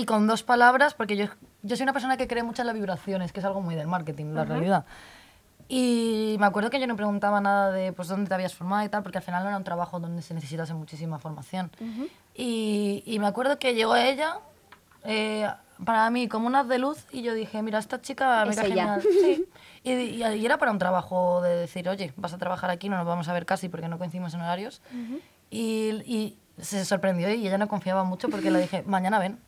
y 0.00 0.04
con 0.06 0.26
dos 0.26 0.42
palabras, 0.42 0.94
porque 0.94 1.16
yo, 1.16 1.26
yo 1.62 1.76
soy 1.76 1.82
una 1.84 1.92
persona 1.92 2.16
que 2.16 2.26
cree 2.28 2.42
mucho 2.42 2.62
en 2.62 2.66
las 2.66 2.74
vibraciones, 2.74 3.32
que 3.32 3.40
es 3.40 3.46
algo 3.46 3.60
muy 3.60 3.74
del 3.74 3.86
marketing, 3.88 4.26
la 4.34 4.44
realidad. 4.44 4.84
Y 5.68 6.36
me 6.40 6.46
acuerdo 6.46 6.70
que 6.70 6.80
yo 6.80 6.86
no 6.86 6.96
preguntaba 6.96 7.40
nada 7.40 7.70
de 7.72 7.92
pues, 7.92 8.08
dónde 8.08 8.28
te 8.28 8.34
habías 8.34 8.54
formado 8.54 8.84
y 8.84 8.88
tal, 8.88 9.02
porque 9.02 9.18
al 9.18 9.24
final 9.24 9.42
no 9.42 9.48
era 9.50 9.58
un 9.58 9.64
trabajo 9.64 10.00
donde 10.00 10.22
se 10.22 10.32
necesitase 10.34 10.72
muchísima 10.72 11.18
formación. 11.18 11.70
y, 12.34 13.02
y 13.04 13.18
me 13.18 13.26
acuerdo 13.26 13.58
que 13.58 13.74
llegó 13.74 13.94
ella, 13.96 14.38
eh, 15.04 15.46
para 15.84 16.08
mí 16.10 16.26
como 16.28 16.46
una 16.46 16.60
haz 16.60 16.68
de 16.68 16.78
luz, 16.78 17.04
y 17.12 17.22
yo 17.22 17.34
dije, 17.34 17.62
mira, 17.62 17.78
esta 17.78 18.00
chica 18.00 18.44
me 18.46 18.50
Es 18.52 18.60
genial. 18.60 19.02
Sí. 19.02 19.44
Y, 19.84 19.92
y- 19.92 20.24
y 20.24 20.44
era 20.46 20.58
para 20.58 20.70
un 20.72 20.78
trabajo 20.78 21.40
de 21.42 21.54
decir, 21.56 21.88
oye, 21.88 22.12
vas 22.16 22.32
a 22.32 22.38
trabajar 22.38 22.70
aquí, 22.70 22.88
no 22.88 22.96
nos 22.96 23.06
vamos 23.06 23.28
a 23.28 23.32
ver 23.32 23.44
casi 23.46 23.68
porque 23.68 23.88
no 23.88 23.98
coincidimos 23.98 24.32
en 24.34 24.40
horarios. 24.40 24.80
y, 25.50 25.90
y 26.06 26.38
se 26.62 26.84
sorprendió 26.84 27.32
y 27.32 27.46
ella 27.46 27.58
no 27.58 27.68
confiaba 27.68 28.04
mucho 28.04 28.28
porque 28.28 28.50
le 28.50 28.60
dije, 28.60 28.82
mañana 28.86 29.18
ven. 29.18 29.38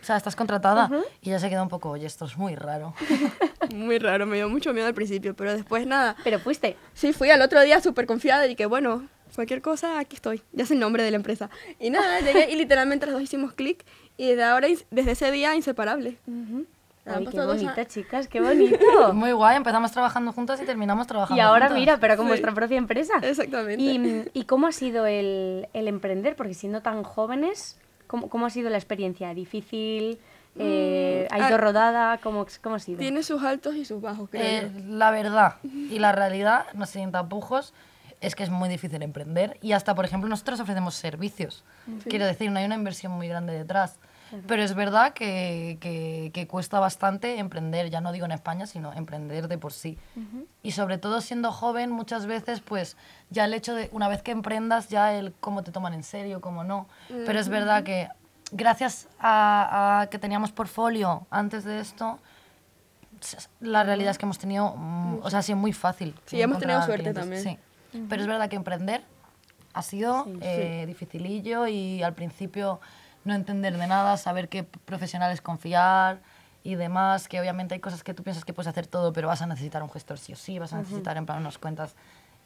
O 0.00 0.04
sea, 0.04 0.16
estás 0.16 0.34
contratada. 0.36 0.90
Y 1.20 1.28
ella 1.30 1.38
se 1.38 1.50
quedó 1.50 1.62
un 1.62 1.68
poco, 1.68 1.90
oye, 1.90 2.06
esto 2.06 2.24
es 2.24 2.36
muy 2.36 2.54
raro. 2.54 2.94
Muy 3.74 3.98
raro, 4.00 4.26
me 4.26 4.36
dio 4.36 4.48
mucho 4.48 4.72
miedo 4.72 4.88
al 4.88 4.94
principio, 4.94 5.34
pero 5.36 5.52
después 5.52 5.86
nada. 5.86 6.16
Pero 6.24 6.40
fuiste. 6.40 6.76
Sí, 6.92 7.12
fui 7.12 7.30
al 7.30 7.40
otro 7.42 7.60
día 7.60 7.80
súper 7.80 8.04
confiada 8.06 8.46
y 8.48 8.56
que 8.56 8.66
bueno, 8.66 9.06
cualquier 9.34 9.62
cosa, 9.62 10.00
aquí 10.00 10.16
estoy. 10.16 10.42
Ya 10.52 10.66
sé 10.66 10.74
el 10.74 10.80
nombre 10.80 11.04
de 11.04 11.10
la 11.12 11.16
empresa. 11.18 11.50
Y 11.78 11.90
nada, 11.90 12.18
llegué 12.24 12.50
y 12.50 12.56
literalmente 12.56 13.06
las 13.06 13.12
dos 13.12 13.22
hicimos 13.22 13.52
clic 13.52 13.84
y 14.16 14.26
desde 14.30 14.42
ahora, 14.42 14.66
desde 14.90 15.10
ese 15.12 15.30
día, 15.30 15.54
inseparable. 15.54 16.16
Han 16.26 16.66
Ay, 17.06 17.26
qué 17.26 17.38
a- 17.40 17.86
chicas, 17.86 18.26
qué 18.28 18.40
bonito. 18.40 19.12
Muy 19.14 19.32
guay, 19.32 19.56
empezamos 19.56 19.92
trabajando 19.92 20.32
juntas 20.32 20.60
y 20.60 20.64
terminamos 20.64 21.06
trabajando 21.06 21.36
y 21.36 21.40
ahora 21.40 21.66
juntas. 21.66 21.78
mira, 21.80 21.96
pero 21.98 22.16
con 22.16 22.26
Sí. 22.26 22.30
vuestra 22.30 22.52
propia 22.52 22.76
empresa. 22.78 23.14
Exactamente. 23.22 23.82
¿Y, 23.82 24.24
¿Y 24.40 24.44
cómo 24.44 24.66
ha 24.66 24.72
sido 24.72 25.06
el, 25.06 25.68
el 25.74 25.86
emprender? 25.86 26.34
Porque 26.34 26.54
siendo 26.54 26.82
tan 26.82 27.02
jóvenes, 27.04 27.78
¿cómo, 28.10 28.28
cómo 28.28 28.46
ha 28.46 28.50
sido 28.50 28.68
la 28.70 28.76
experiencia? 28.76 29.32
¿Difícil? 29.34 30.18
Eh, 30.58 31.28
¿Ha 31.30 31.38
ido 31.38 31.54
ah, 31.54 31.58
rodada? 31.58 32.18
¿Cómo, 32.18 32.44
¿Cómo 32.60 32.74
ha 32.74 32.78
sido? 32.80 32.98
Tiene 32.98 33.22
sus 33.22 33.40
altos 33.44 33.76
y 33.76 33.84
sus 33.84 34.02
bajos, 34.02 34.28
creo 34.28 34.42
Eh, 34.42 34.70
la 34.88 35.12
verdad 35.12 35.54
y 35.62 36.00
la 36.00 36.10
realidad, 36.10 36.66
no 36.74 36.86
sé, 36.86 36.98
sin 36.98 37.12
tapujos, 37.12 37.72
es 38.20 38.34
que 38.34 38.42
es 38.42 38.50
muy 38.50 38.68
difícil 38.68 39.00
emprender 39.02 39.58
y 39.62 39.72
hasta, 39.72 39.94
por 39.94 40.04
ejemplo, 40.04 40.28
nosotros 40.28 40.58
ofrecemos 40.58 40.94
servicios. 40.96 41.64
Quiero 42.04 42.26
decir, 42.26 42.50
no 42.50 42.58
hay 42.58 42.66
una 42.66 42.74
inversión 42.74 43.12
muy 43.12 43.28
grande 43.28 43.52
detrás. 43.54 43.98
Pero 44.46 44.62
es 44.62 44.74
verdad 44.74 45.12
que, 45.12 45.78
que, 45.80 46.30
que, 46.32 46.46
cuesta 46.46 46.78
bastante 46.78 47.38
emprender, 47.38 47.90
ya 47.90 48.00
no 48.00 48.12
digo 48.12 48.26
en 48.26 48.32
España, 48.32 48.66
sino 48.66 48.92
emprender 48.92 49.48
de 49.48 49.58
por 49.58 49.72
sí. 49.72 49.98
Y 50.62 50.72
sobre 50.72 50.98
todo 50.98 51.20
siendo 51.20 51.50
joven, 51.52 51.90
muchas 51.90 52.26
veces, 52.26 52.60
pues 52.60 52.96
ya 53.30 53.44
el 53.44 53.54
hecho 53.54 53.74
de, 53.74 53.88
una 53.92 54.08
vez 54.08 54.22
que 54.22 54.30
emprendas, 54.30 54.88
ya 54.88 55.14
el 55.14 55.32
cómo 55.40 55.62
te 55.62 55.72
toman 55.72 55.94
en 55.94 56.02
serio, 56.02 56.40
cómo 56.40 56.64
no. 56.64 56.86
Pero 57.08 57.38
es 57.38 57.48
verdad 57.48 57.82
que 57.82 58.08
gracias 58.52 59.08
a, 59.18 60.00
a 60.02 60.06
que 60.08 60.18
teníamos 60.18 60.52
portfolio 60.52 61.26
antes 61.30 61.64
de 61.64 61.80
esto, 61.80 62.18
la 63.60 63.84
realidad 63.84 64.12
es 64.12 64.18
que 64.18 64.26
hemos 64.26 64.38
tenido, 64.38 64.74
mm, 64.76 65.20
o 65.22 65.30
sea, 65.30 65.40
ha 65.40 65.42
sido 65.42 65.58
muy 65.58 65.72
fácil. 65.72 66.14
Sí, 66.26 66.40
hemos 66.40 66.58
tenido 66.58 66.82
suerte 66.84 67.12
también. 67.12 67.42
Sí. 67.42 67.58
Pero 68.08 68.22
es 68.22 68.28
verdad 68.28 68.48
que 68.48 68.56
emprender 68.56 69.02
ha 69.72 69.82
sido 69.82 70.26
eh, 70.40 70.84
dificilillo 70.86 71.66
y 71.66 72.02
al 72.02 72.14
principio 72.14 72.80
no 73.24 73.34
entender 73.34 73.76
de 73.76 73.86
nada, 73.86 74.16
saber 74.16 74.48
qué 74.48 74.62
profesionales 74.64 75.40
confiar 75.40 76.20
y 76.62 76.74
demás, 76.74 77.28
que 77.28 77.40
obviamente 77.40 77.74
hay 77.74 77.80
cosas 77.80 78.02
que 78.02 78.14
tú 78.14 78.22
piensas 78.22 78.44
que 78.44 78.52
puedes 78.52 78.68
hacer 78.68 78.86
todo, 78.86 79.12
pero 79.12 79.28
vas 79.28 79.42
a 79.42 79.46
necesitar 79.46 79.82
un 79.82 79.90
gestor 79.90 80.18
sí 80.18 80.32
o 80.32 80.36
sí, 80.36 80.58
vas 80.58 80.72
a 80.72 80.78
necesitar 80.78 81.16
en 81.16 81.26
plan 81.26 81.38
unas 81.38 81.58
cuentas. 81.58 81.94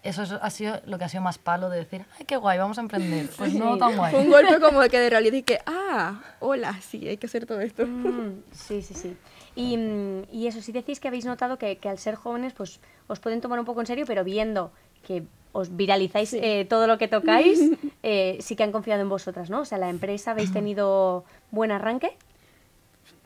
Eso 0.03 0.23
es- 0.23 0.33
ha 0.33 0.51
sido 0.51 0.81
lo 0.85 0.99
que 0.99 1.05
ha 1.05 1.09
sido 1.09 1.23
más 1.23 1.39
palo 1.39 1.71
de 1.71 1.79
decir, 1.79 2.05
ay, 2.19 2.27
qué 2.27 2.37
guay, 2.37 2.59
vamos 2.59 2.77
a 2.79 2.83
emprender. 2.83 3.27
Pues 3.39 3.55
no 3.55 3.79
tan 3.79 3.97
guay. 3.97 4.13
Fue 4.13 4.21
un 4.21 4.31
golpe 4.31 4.61
como 4.61 4.81
de 4.83 4.91
que 4.91 4.99
de 5.01 5.09
realidad 5.11 5.33
y 5.39 5.43
que, 5.43 5.59
ah, 5.67 6.21
hola, 6.41 6.79
sí, 6.83 7.09
hay 7.09 7.17
que 7.17 7.27
hacer 7.27 7.47
todo 7.47 7.61
esto. 7.61 7.87
Mm, 7.87 8.43
sí, 8.53 8.83
sí, 8.83 8.95
sí. 8.95 9.17
Y, 9.57 9.77
mm, 9.79 10.25
y 10.31 10.47
eso, 10.47 10.61
sí 10.61 10.73
decís 10.73 11.01
que 11.01 11.09
habéis 11.09 11.25
notado 11.25 11.57
que, 11.59 11.79
que 11.79 11.89
al 11.89 11.99
ser 11.99 12.17
jóvenes, 12.17 12.53
pues 12.53 12.81
os 13.07 13.19
pueden 13.21 13.41
tomar 13.41 13.59
un 13.59 13.65
poco 13.65 13.81
en 13.81 13.87
serio, 13.87 14.05
pero 14.07 14.25
viendo 14.25 14.73
que 15.07 15.23
os 15.53 15.75
viralizáis 15.75 16.35
eh, 16.35 16.67
todo 16.69 16.87
lo 16.87 16.99
que 16.99 17.09
tocáis, 17.09 17.61
eh, 18.07 18.37
sí 18.41 18.55
que 18.55 18.63
han 18.63 18.71
confiado 18.73 19.01
en 19.01 19.09
vosotras, 19.09 19.49
¿no? 19.49 19.61
O 19.61 19.65
sea, 19.65 19.79
la 19.79 19.89
empresa, 19.89 20.33
¿habéis 20.33 20.53
tenido 20.53 21.25
buen 21.51 21.73
arranque? 21.73 22.17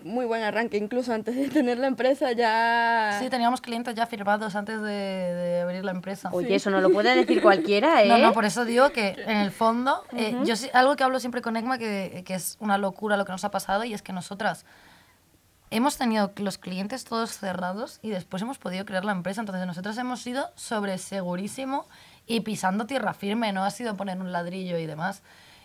Muy 0.04 0.26
buen 0.26 0.44
arranque, 0.44 0.76
incluso 0.76 1.12
antes 1.12 1.34
de 1.34 1.48
tener 1.48 1.78
la 1.78 1.88
empresa 1.88 2.30
ya... 2.30 3.16
Sí, 3.20 3.28
teníamos 3.28 3.60
clientes 3.60 3.96
ya 3.96 4.06
firmados 4.06 4.54
antes 4.54 4.80
de, 4.80 4.88
de 4.88 5.60
abrir 5.62 5.84
la 5.84 5.90
empresa. 5.90 6.30
Oye, 6.32 6.54
eso 6.54 6.70
no 6.70 6.80
lo 6.80 6.90
puede 6.90 7.14
decir 7.16 7.42
cualquiera, 7.42 8.02
¿eh? 8.04 8.08
No, 8.08 8.18
no, 8.18 8.32
por 8.32 8.44
eso 8.44 8.64
digo 8.64 8.90
que 8.90 9.16
en 9.26 9.38
el 9.38 9.50
fondo, 9.50 10.04
eh, 10.16 10.36
yo 10.44 10.54
sí- 10.54 10.70
algo 10.72 10.94
que 10.94 11.02
hablo 11.02 11.18
siempre 11.18 11.42
con 11.42 11.56
ECMA, 11.56 11.78
que, 11.78 12.22
que 12.24 12.34
es 12.34 12.56
una 12.60 12.78
locura 12.78 13.16
lo 13.16 13.24
que 13.24 13.32
nos 13.32 13.42
ha 13.44 13.50
pasado, 13.50 13.82
y 13.82 13.92
es 13.92 14.02
que 14.02 14.12
nosotras 14.12 14.64
hemos 15.70 15.96
tenido 15.98 16.30
los 16.36 16.58
clientes 16.58 17.04
todos 17.04 17.36
cerrados 17.36 17.98
y 18.00 18.10
después 18.10 18.40
hemos 18.42 18.58
podido 18.58 18.84
crear 18.84 19.04
la 19.04 19.12
empresa. 19.12 19.40
Entonces 19.40 19.66
nosotros 19.66 19.98
hemos 19.98 20.20
sido 20.22 20.48
sobre 20.54 20.96
segurísimo 20.98 21.86
y 22.28 22.40
pisando 22.40 22.86
tierra 22.86 23.14
firme, 23.14 23.52
no 23.52 23.64
ha 23.64 23.70
sido 23.70 23.96
poner 23.96 24.18
un 24.18 24.30
ladrillo 24.30 24.78
y 24.78 24.86
demás. 24.86 25.22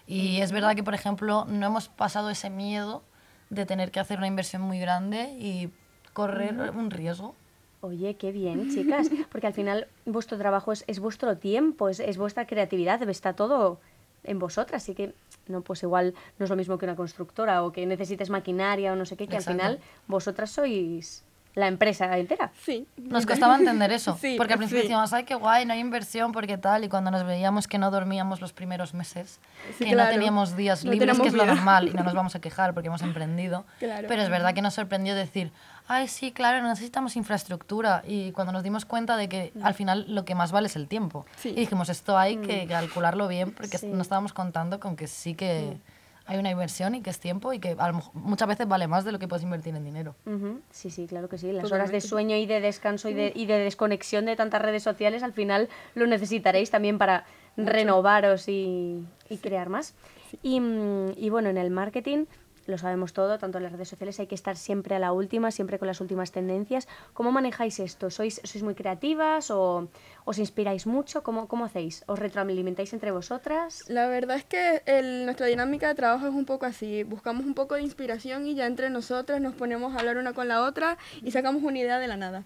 Y 0.07 0.41
es 0.41 0.51
verdad 0.51 0.75
que, 0.75 0.83
por 0.83 0.93
ejemplo, 0.93 1.45
no 1.45 1.65
hemos 1.65 1.89
pasado 1.89 2.29
ese 2.29 2.49
miedo 2.49 3.03
de 3.49 3.65
tener 3.65 3.91
que 3.91 3.99
hacer 3.99 4.17
una 4.17 4.27
inversión 4.27 4.61
muy 4.61 4.79
grande 4.79 5.35
y 5.39 5.69
correr 6.13 6.71
un 6.71 6.89
riesgo. 6.89 7.35
Oye, 7.81 8.15
qué 8.15 8.31
bien, 8.31 8.69
chicas, 8.73 9.09
porque 9.31 9.47
al 9.47 9.53
final 9.53 9.87
vuestro 10.05 10.37
trabajo 10.37 10.71
es, 10.71 10.85
es 10.87 10.99
vuestro 10.99 11.37
tiempo, 11.37 11.89
es, 11.89 11.99
es 11.99 12.17
vuestra 12.17 12.47
creatividad, 12.47 13.01
está 13.09 13.33
todo 13.33 13.79
en 14.23 14.39
vosotras, 14.39 14.83
así 14.83 14.95
que 14.95 15.13
no, 15.47 15.61
pues 15.61 15.83
igual 15.83 16.13
no 16.39 16.45
es 16.45 16.49
lo 16.49 16.55
mismo 16.55 16.77
que 16.77 16.85
una 16.85 16.95
constructora 16.95 17.63
o 17.63 17.73
que 17.73 17.85
necesites 17.85 18.29
maquinaria 18.29 18.93
o 18.93 18.95
no 18.95 19.05
sé 19.05 19.17
qué, 19.17 19.27
que 19.27 19.35
Exacto. 19.35 19.61
al 19.63 19.71
final 19.71 19.87
vosotras 20.07 20.49
sois 20.49 21.25
la 21.55 21.67
empresa 21.67 22.17
entera. 22.17 22.51
Sí. 22.65 22.87
Nos 22.97 23.25
costaba 23.25 23.55
entender 23.57 23.91
eso, 23.91 24.17
Sí, 24.21 24.35
porque 24.37 24.53
al 24.53 24.57
principio 24.59 24.81
sí. 24.81 24.87
decíamos, 24.87 25.13
ay, 25.13 25.23
qué 25.23 25.35
guay, 25.35 25.65
no 25.65 25.73
hay 25.73 25.79
inversión, 25.79 26.31
porque 26.31 26.57
tal, 26.57 26.83
y 26.83 26.89
cuando 26.89 27.11
nos 27.11 27.25
veíamos 27.25 27.67
que 27.67 27.77
no 27.77 27.91
dormíamos 27.91 28.41
los 28.41 28.53
primeros 28.53 28.93
meses, 28.93 29.39
Sí, 29.77 29.85
que 29.85 29.91
claro. 29.91 30.09
no 30.09 30.15
teníamos 30.15 30.55
días 30.57 30.83
No 30.83 30.91
libres, 30.91 31.19
que 31.19 31.27
es 31.27 31.33
lo 31.33 31.45
normal, 31.45 31.89
y 31.89 31.93
no 31.93 32.03
nos 32.03 32.13
vamos 32.13 32.35
a 32.35 32.41
quejar 32.41 32.73
porque 32.73 32.87
hemos 32.87 33.01
emprendido, 33.03 33.65
Claro. 33.79 34.07
pero 34.07 34.21
es 34.23 34.29
verdad 34.29 34.53
que 34.53 34.61
nos 34.63 34.73
sorprendió 34.73 35.13
decir, 35.15 35.51
ay, 35.87 36.07
sí, 36.07 36.31
claro, 36.31 36.65
necesitamos 36.67 37.15
infraestructura, 37.15 38.03
y 38.07 38.31
cuando 38.31 38.51
nos 38.53 38.63
dimos 38.63 38.85
cuenta 38.85 39.15
de 39.17 39.29
que 39.29 39.53
al 39.61 39.73
final 39.73 40.05
lo 40.07 40.25
que 40.25 40.33
más 40.35 40.51
vale 40.51 40.67
es 40.67 40.75
el 40.75 40.87
tiempo, 40.87 41.25
Sí. 41.37 41.49
y 41.49 41.55
dijimos, 41.55 41.89
esto 41.89 42.17
hay 42.17 42.37
que 42.37 42.65
calcularlo 42.67 43.27
bien, 43.27 43.51
porque 43.51 43.77
Sí. 43.77 43.87
no 43.87 44.01
estábamos 44.01 44.33
contando 44.33 44.79
con 44.79 44.95
que 44.95 45.07
sí 45.07 45.35
que 45.35 45.77
hay 46.25 46.37
una 46.37 46.49
inversión 46.51 46.95
y 46.95 47.01
que 47.01 47.09
es 47.09 47.19
tiempo, 47.19 47.51
y 47.53 47.59
que 47.59 47.75
a 47.77 47.87
lo 47.89 47.95
mejor- 47.95 48.13
muchas 48.15 48.47
veces 48.47 48.67
vale 48.67 48.87
más 48.87 49.03
de 49.05 49.11
lo 49.11 49.19
que 49.19 49.27
puedes 49.27 49.43
invertir 49.43 49.75
en 49.75 49.83
dinero. 49.83 50.15
Ujú, 50.25 50.61
Sí, 50.71 50.89
sí, 50.89 51.05
claro 51.07 51.27
que 51.29 51.37
sí. 51.37 51.51
Las 51.51 51.71
horas 51.71 51.91
de 51.91 51.99
sueño 52.01 52.35
y 52.37 52.45
de 52.45 52.61
descanso 52.61 53.09
y 53.09 53.13
de, 53.13 53.31
y 53.35 53.45
de 53.45 53.57
desconexión 53.59 54.25
de 54.25 54.35
tantas 54.35 54.61
redes 54.61 54.83
sociales 54.83 55.23
al 55.23 55.33
final 55.33 55.69
lo 55.95 56.07
necesitaréis 56.07 56.71
también 56.71 56.97
para 56.97 57.25
renovaros 57.57 58.47
y, 58.47 59.05
y 59.29 59.37
crear 59.37 59.69
más. 59.69 59.93
Y, 60.41 60.59
mm, 60.59 61.13
y 61.17 61.29
bueno, 61.29 61.49
en 61.49 61.57
el 61.57 61.69
marketing 61.69 62.25
lo 62.65 62.77
sabemos 62.77 63.13
todo, 63.13 63.37
tanto 63.37 63.57
en 63.57 63.63
las 63.63 63.71
redes 63.71 63.89
sociales 63.89 64.19
hay 64.19 64.27
que 64.27 64.35
estar 64.35 64.55
siempre 64.55 64.95
a 64.95 64.99
la 64.99 65.11
última, 65.11 65.51
siempre 65.51 65.79
con 65.79 65.87
las 65.87 66.01
últimas 66.01 66.31
tendencias. 66.31 66.87
¿Cómo 67.13 67.31
manejáis 67.31 67.79
esto? 67.79 68.09
¿Sois, 68.09 68.41
sois 68.43 68.63
muy 68.63 68.75
creativas 68.75 69.51
o 69.51 69.87
os 70.25 70.37
inspiráis 70.37 70.87
mucho? 70.87 71.23
¿Cómo, 71.23 71.47
cómo 71.47 71.65
hacéis? 71.65 72.03
¿Os 72.07 72.19
retroalimentáis 72.19 72.93
entre 72.93 73.11
vosotras? 73.11 73.83
La 73.89 74.07
verdad 74.07 74.37
es 74.37 74.45
que 74.45 74.81
nuestra 75.25 75.47
dinámica 75.47 75.87
de 75.87 75.95
trabajo 75.95 76.27
es 76.27 76.33
un 76.33 76.45
poco 76.45 76.65
así. 76.65 77.03
Buscamos 77.03 77.45
un 77.45 77.53
poco 77.53 77.75
de 77.75 77.81
inspiración 77.81 78.47
y 78.47 78.55
ya 78.55 78.65
entre 78.65 78.89
nosotras 78.89 79.41
nos 79.41 79.53
ponemos 79.55 79.95
a 79.95 79.99
hablar 79.99 80.17
una 80.17 80.33
con 80.33 80.47
la 80.47 80.63
otra 80.63 80.97
y 81.21 81.31
sacamos 81.31 81.63
una 81.63 81.79
idea 81.79 81.99
de 81.99 82.07
la 82.07 82.17
nada. 82.17 82.43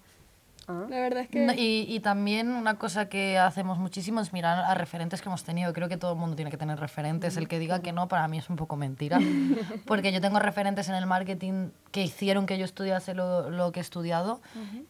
Ah. 0.67 0.85
La 0.89 0.99
verdad 0.99 1.23
es 1.23 1.29
que... 1.29 1.45
No, 1.45 1.53
y, 1.53 1.85
y 1.87 1.99
también 2.01 2.51
una 2.51 2.77
cosa 2.77 3.07
que 3.07 3.37
hacemos 3.37 3.77
muchísimo 3.77 4.19
es 4.19 4.33
mirar 4.33 4.59
a 4.59 4.73
referentes 4.73 5.21
que 5.21 5.29
hemos 5.29 5.43
tenido. 5.45 5.71
Creo 5.71 5.87
que 5.87 5.95
todo 5.95 6.11
el 6.11 6.17
mundo 6.17 6.35
tiene 6.35 6.51
que 6.51 6.57
tener 6.57 6.77
referentes. 6.79 7.37
El 7.37 7.47
que 7.47 7.57
diga 7.57 7.81
que 7.81 7.93
no, 7.93 8.07
para 8.07 8.27
mí 8.27 8.37
es 8.37 8.49
un 8.49 8.57
poco 8.57 8.75
mentira. 8.75 9.19
Porque 9.85 10.11
yo 10.11 10.19
tengo 10.19 10.39
referentes 10.39 10.89
en 10.89 10.95
el 10.95 11.05
marketing 11.05 11.69
que 11.91 12.03
hicieron 12.03 12.45
que 12.45 12.57
yo 12.57 12.65
estudiase 12.65 13.13
lo, 13.13 13.49
lo 13.49 13.71
que 13.71 13.79
he 13.79 13.81
estudiado 13.81 14.41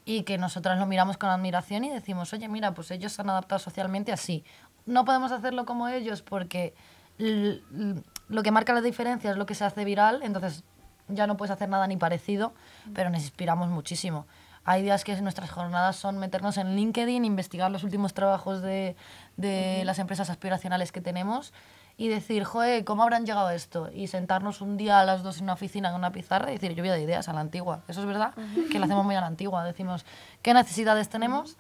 y 0.03 0.23
que 0.23 0.37
nosotras 0.37 0.79
lo 0.79 0.87
miramos 0.87 1.17
con 1.17 1.29
admiración 1.29 1.83
y 1.83 1.89
decimos, 1.91 2.33
oye, 2.33 2.47
mira, 2.47 2.73
pues 2.73 2.89
ellos 2.89 3.11
se 3.11 3.21
han 3.21 3.29
adaptado 3.29 3.59
socialmente 3.59 4.11
así. 4.11 4.43
No 4.87 5.05
podemos 5.05 5.31
hacerlo 5.31 5.65
como 5.65 5.87
ellos 5.87 6.23
porque 6.23 6.73
lo 7.17 8.43
que 8.43 8.51
marca 8.51 8.73
la 8.73 8.81
diferencia 8.81 9.31
es 9.31 9.37
lo 9.37 9.45
que 9.45 9.55
se 9.55 9.65
hace 9.65 9.85
viral, 9.85 10.21
entonces 10.23 10.63
ya 11.07 11.27
no 11.27 11.37
puedes 11.37 11.51
hacer 11.51 11.69
nada 11.69 11.87
ni 11.87 11.97
parecido, 11.97 12.53
pero 12.93 13.09
nos 13.09 13.21
inspiramos 13.21 13.69
muchísimo. 13.69 14.25
Hay 14.69 14.81
días 14.81 15.05
que 15.05 15.15
nuestras 15.21 15.49
jornadas 15.49 15.95
son 15.95 16.17
meternos 16.17 16.57
en 16.57 16.75
LinkedIn, 16.75 17.23
investigar 17.23 17.71
los 17.71 17.85
últimos 17.85 18.13
trabajos 18.13 18.61
de, 18.61 18.97
de 19.37 19.83
las 19.85 19.97
empresas 19.97 20.29
aspiracionales 20.29 20.91
que 20.91 20.99
tenemos 20.99 21.53
y 21.95 22.09
decir, 22.09 22.43
joder, 22.43 22.83
¿cómo 22.83 23.01
habrán 23.01 23.25
llegado 23.25 23.47
a 23.47 23.55
esto? 23.55 23.89
Y 23.93 24.07
sentarnos 24.07 24.59
un 24.59 24.75
día 24.75 24.99
a 24.99 25.05
las 25.05 25.23
dos 25.23 25.37
en 25.37 25.43
una 25.43 25.53
oficina 25.53 25.91
con 25.91 25.99
una 25.99 26.11
pizarra 26.11 26.49
y 26.51 26.55
decir, 26.55 26.75
lluvia 26.75 26.91
de 26.91 27.01
ideas 27.01 27.29
a 27.29 27.33
la 27.33 27.39
antigua. 27.39 27.83
Eso 27.87 28.01
es 28.01 28.05
verdad, 28.07 28.33
que 28.69 28.77
lo 28.77 28.83
hacemos 28.83 29.05
muy 29.05 29.15
a 29.15 29.21
la 29.21 29.27
antigua. 29.27 29.63
Decimos, 29.63 30.05
¿qué 30.41 30.53
necesidades 30.53 31.07
tenemos? 31.07 31.55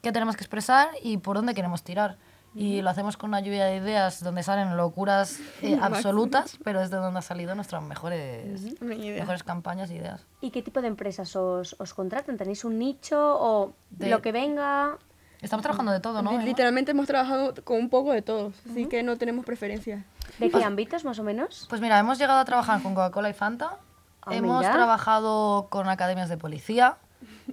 ¿Qué 0.00 0.12
tenemos 0.12 0.36
que 0.36 0.44
expresar? 0.44 0.88
¿Y 1.02 1.16
por 1.16 1.34
dónde 1.34 1.54
queremos 1.54 1.82
tirar? 1.82 2.16
Y 2.54 2.82
lo 2.82 2.90
hacemos 2.90 3.16
con 3.16 3.30
una 3.30 3.40
lluvia 3.40 3.64
de 3.64 3.76
ideas 3.76 4.22
donde 4.22 4.42
salen 4.42 4.76
locuras 4.76 5.38
eh, 5.62 5.78
absolutas, 5.80 6.58
pero 6.62 6.82
es 6.82 6.90
de 6.90 6.98
donde 6.98 7.16
han 7.18 7.22
salido 7.22 7.54
nuestras 7.54 7.82
mejores, 7.82 8.80
mejores 8.82 9.42
campañas 9.42 9.90
e 9.90 9.94
ideas. 9.96 10.20
¿Y 10.42 10.50
qué 10.50 10.62
tipo 10.62 10.82
de 10.82 10.88
empresas 10.88 11.34
os, 11.34 11.74
os 11.78 11.94
contratan? 11.94 12.36
¿Tenéis 12.36 12.64
un 12.64 12.78
nicho 12.78 13.18
o 13.40 13.72
De- 13.90 14.10
lo 14.10 14.20
que 14.20 14.32
venga? 14.32 14.98
Estamos 15.40 15.62
trabajando 15.62 15.90
de 15.92 16.00
todo, 16.00 16.22
¿no? 16.22 16.38
Literalmente 16.40 16.90
hemos 16.92 17.06
trabajado 17.06 17.54
con 17.64 17.78
un 17.78 17.88
poco 17.88 18.12
de 18.12 18.22
todos, 18.22 18.54
así 18.70 18.86
que 18.86 19.02
no 19.02 19.16
tenemos 19.16 19.44
preferencias. 19.44 20.04
¿De 20.38 20.50
qué 20.50 20.62
ámbitos 20.62 21.04
más 21.04 21.18
o 21.18 21.24
menos? 21.24 21.66
Pues 21.68 21.80
mira, 21.80 21.98
hemos 21.98 22.18
llegado 22.18 22.38
a 22.38 22.44
trabajar 22.44 22.80
con 22.82 22.94
Coca-Cola 22.94 23.28
y 23.30 23.32
Fanta. 23.34 23.78
Ah, 24.24 24.34
hemos 24.36 24.60
mira. 24.60 24.72
trabajado 24.72 25.66
con 25.68 25.88
academias 25.88 26.28
de 26.28 26.36
policía. 26.36 26.96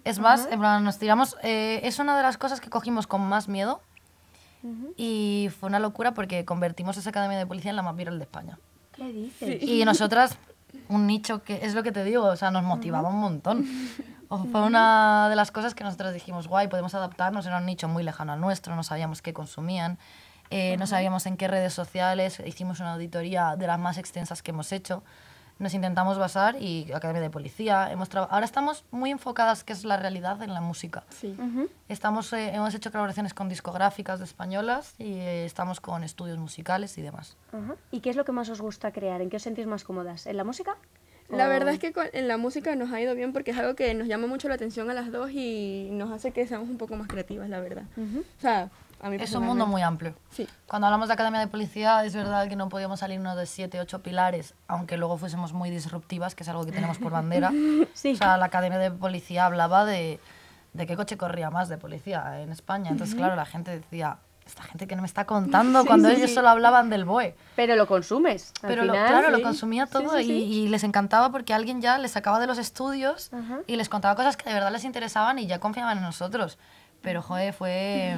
Es 0.03 0.19
más, 0.19 0.47
en 0.51 0.59
plan, 0.59 0.83
nos 0.83 0.99
tiramos. 0.99 1.35
eh, 1.41 1.79
es 1.83 1.97
una 1.99 2.15
de 2.15 2.21
las 2.21 2.37
cosas 2.37 2.61
que 2.61 2.69
cogimos 2.69 3.07
con 3.07 3.21
más 3.21 3.47
miedo. 3.47 3.81
Y 4.97 5.49
fue 5.59 5.67
una 5.67 5.79
locura 5.79 6.13
porque 6.13 6.45
convertimos 6.45 6.97
esa 6.97 7.09
academia 7.09 7.37
de 7.37 7.45
policía 7.45 7.69
en 7.69 7.75
la 7.75 7.81
más 7.81 7.95
viral 7.95 8.17
de 8.17 8.23
España. 8.25 8.59
¿Qué 8.91 9.11
dices? 9.11 9.63
Y 9.63 9.85
nosotras, 9.85 10.37
un 10.89 11.07
nicho 11.07 11.43
que 11.43 11.65
es 11.65 11.73
lo 11.73 11.83
que 11.83 11.91
te 11.91 12.03
digo, 12.03 12.25
o 12.25 12.35
sea, 12.35 12.51
nos 12.51 12.63
motivaba 12.63 13.09
un 13.09 13.19
montón. 13.19 13.65
O 14.31 14.43
fue 14.45 14.61
una 14.61 15.27
de 15.27 15.35
las 15.35 15.49
cosas 15.49 15.73
que 15.73 15.83
nosotras 15.83 16.13
dijimos, 16.13 16.47
guay, 16.47 16.67
podemos 16.67 16.93
adaptarnos, 16.93 17.47
era 17.47 17.57
un 17.57 17.65
nicho 17.65 17.87
muy 17.87 18.03
lejano 18.03 18.31
al 18.31 18.39
nuestro, 18.39 18.75
no 18.75 18.83
sabíamos 18.83 19.23
qué 19.23 19.33
consumían, 19.33 19.97
eh, 20.51 20.77
no 20.77 20.85
sabíamos 20.85 21.25
en 21.25 21.35
qué 21.35 21.47
redes 21.47 21.73
sociales, 21.73 22.39
hicimos 22.45 22.79
una 22.79 22.93
auditoría 22.93 23.55
de 23.55 23.65
las 23.65 23.79
más 23.79 23.97
extensas 23.97 24.43
que 24.43 24.51
hemos 24.51 24.71
hecho, 24.71 25.03
nos 25.59 25.73
intentamos 25.73 26.17
basar 26.17 26.55
y 26.61 26.91
Academia 26.93 27.21
de 27.21 27.29
Policía, 27.29 27.91
hemos 27.91 28.09
ahora 28.15 28.45
estamos 28.45 28.85
muy 28.91 29.11
enfocadas, 29.11 29.63
que 29.63 29.73
es 29.73 29.83
la 29.83 29.97
realidad, 29.97 30.41
en 30.41 30.53
la 30.53 30.61
música. 30.61 31.03
Sí. 31.09 31.35
Estamos, 31.89 32.31
eh, 32.33 32.55
hemos 32.55 32.73
hecho 32.73 32.91
colaboraciones 32.91 33.33
con 33.33 33.49
discográficas 33.49 34.19
de 34.19 34.25
españolas 34.25 34.95
y 34.97 35.13
eh, 35.13 35.45
estamos 35.45 35.81
con 35.81 36.03
estudios 36.03 36.37
musicales 36.37 36.97
y 36.97 37.01
demás. 37.01 37.37
¿Y 37.91 37.99
qué 37.99 38.09
es 38.09 38.15
lo 38.15 38.25
que 38.25 38.31
más 38.31 38.49
os 38.49 38.61
gusta 38.61 38.91
crear? 38.91 39.21
¿En 39.21 39.29
qué 39.29 39.35
os 39.35 39.43
sentís 39.43 39.67
más 39.67 39.83
cómodas? 39.83 40.25
¿En 40.25 40.37
la 40.37 40.43
música? 40.43 40.77
La 41.29 41.45
¿O- 41.45 41.49
verdad 41.49 41.73
es 41.73 41.79
que 41.79 41.93
en 42.13 42.27
la 42.27 42.37
música 42.37 42.75
nos 42.75 42.91
ha 42.91 42.99
ido 43.01 43.13
bien 43.15 43.33
porque 43.33 43.51
es 43.51 43.57
algo 43.57 43.75
que 43.75 43.93
nos 43.93 44.07
llama 44.07 44.27
mucho 44.27 44.47
la 44.49 44.55
atención 44.55 44.89
a 44.89 44.93
las 44.93 45.11
dos 45.11 45.29
y 45.31 45.89
nos 45.91 46.11
hace 46.11 46.31
que 46.31 46.47
seamos 46.47 46.69
un 46.69 46.77
poco 46.77 46.95
más 46.95 47.07
creativas, 47.07 47.49
la 47.49 47.59
verdad. 47.59 47.83
Ujú. 47.97 48.19
O 48.21 48.41
sea, 48.41 48.69
A 49.01 49.09
mí 49.09 49.15
Es 49.19 49.33
un 49.33 49.45
mundo 49.45 49.65
muy 49.65 49.81
amplio. 49.81 50.13
Sí. 50.29 50.45
Cuando 50.67 50.87
hablamos 50.87 51.07
de 51.07 51.13
academia 51.13 51.39
de 51.39 51.47
policía, 51.47 52.03
es 52.03 52.13
verdad 52.13 52.49
que 52.49 52.57
no 52.57 52.67
podíamos 52.67 52.99
salirnos 52.99 53.37
de 53.37 53.45
siete, 53.45 53.79
ocho 53.79 54.03
pilares, 54.03 54.55
aunque 54.67 54.97
luego 54.97 55.17
fuésemos 55.17 55.53
muy 55.53 55.69
disruptivas, 55.69 56.35
que 56.35 56.43
es 56.43 56.49
algo 56.49 56.65
que 56.65 56.73
tenemos 56.73 56.97
por 56.97 57.11
bandera. 57.13 57.49
Sí. 57.93 58.11
O 58.13 58.15
sea, 58.17 58.35
la 58.37 58.45
academia 58.47 58.77
de 58.77 58.91
policía 58.91 59.45
hablaba 59.45 59.85
de, 59.85 60.19
de 60.73 60.85
qué 60.85 60.97
coche 60.97 61.15
corría 61.15 61.49
más 61.49 61.69
de 61.69 61.77
policía 61.77 62.41
en 62.41 62.51
España. 62.51 62.89
Entonces, 62.91 63.15
claro, 63.15 63.37
la 63.37 63.45
gente 63.45 63.71
decía, 63.71 64.17
esta 64.49 64.63
gente 64.63 64.87
que 64.87 64.95
no 64.95 65.01
me 65.01 65.07
está 65.07 65.25
contando, 65.25 65.85
cuando 65.87 66.09
ellos 66.09 66.31
solo 66.33 66.49
hablaban 66.49 66.89
del 66.89 67.05
BOE. 67.05 67.35
Pero 67.55 67.75
lo 67.75 67.87
consumes. 67.87 68.51
Al 68.61 68.69
Pero 68.69 68.85
lo- 68.85 68.93
final, 68.93 69.07
claro, 69.09 69.29
lo 69.31 69.37
sí. 69.37 69.43
consumía 69.43 69.85
Sí, 69.85 69.91
todo 69.93 70.17
sí, 70.17 70.23
y- 70.23 70.25
sí. 70.25 70.31
Y, 70.33 70.67
les 70.69 70.83
encantaba 70.83 71.31
porque 71.31 71.53
alguien 71.53 71.81
ya 71.81 71.97
les 71.97 72.11
sacaba 72.11 72.39
de 72.39 72.47
los 72.47 72.57
estudios 72.57 73.31
Ajá. 73.33 73.59
y 73.67 73.75
les 73.75 73.89
contaba 73.89 74.15
cosas 74.15 74.35
que 74.37 74.47
de 74.49 74.53
verdad 74.55 74.71
les 74.71 74.83
interesaban 74.83 75.39
y 75.39 75.47
ya 75.47 75.59
confiaban 75.59 75.97
en 75.97 76.03
nosotros. 76.03 76.57
Pero, 77.01 77.21
joder, 77.21 77.53
fue... 77.53 78.17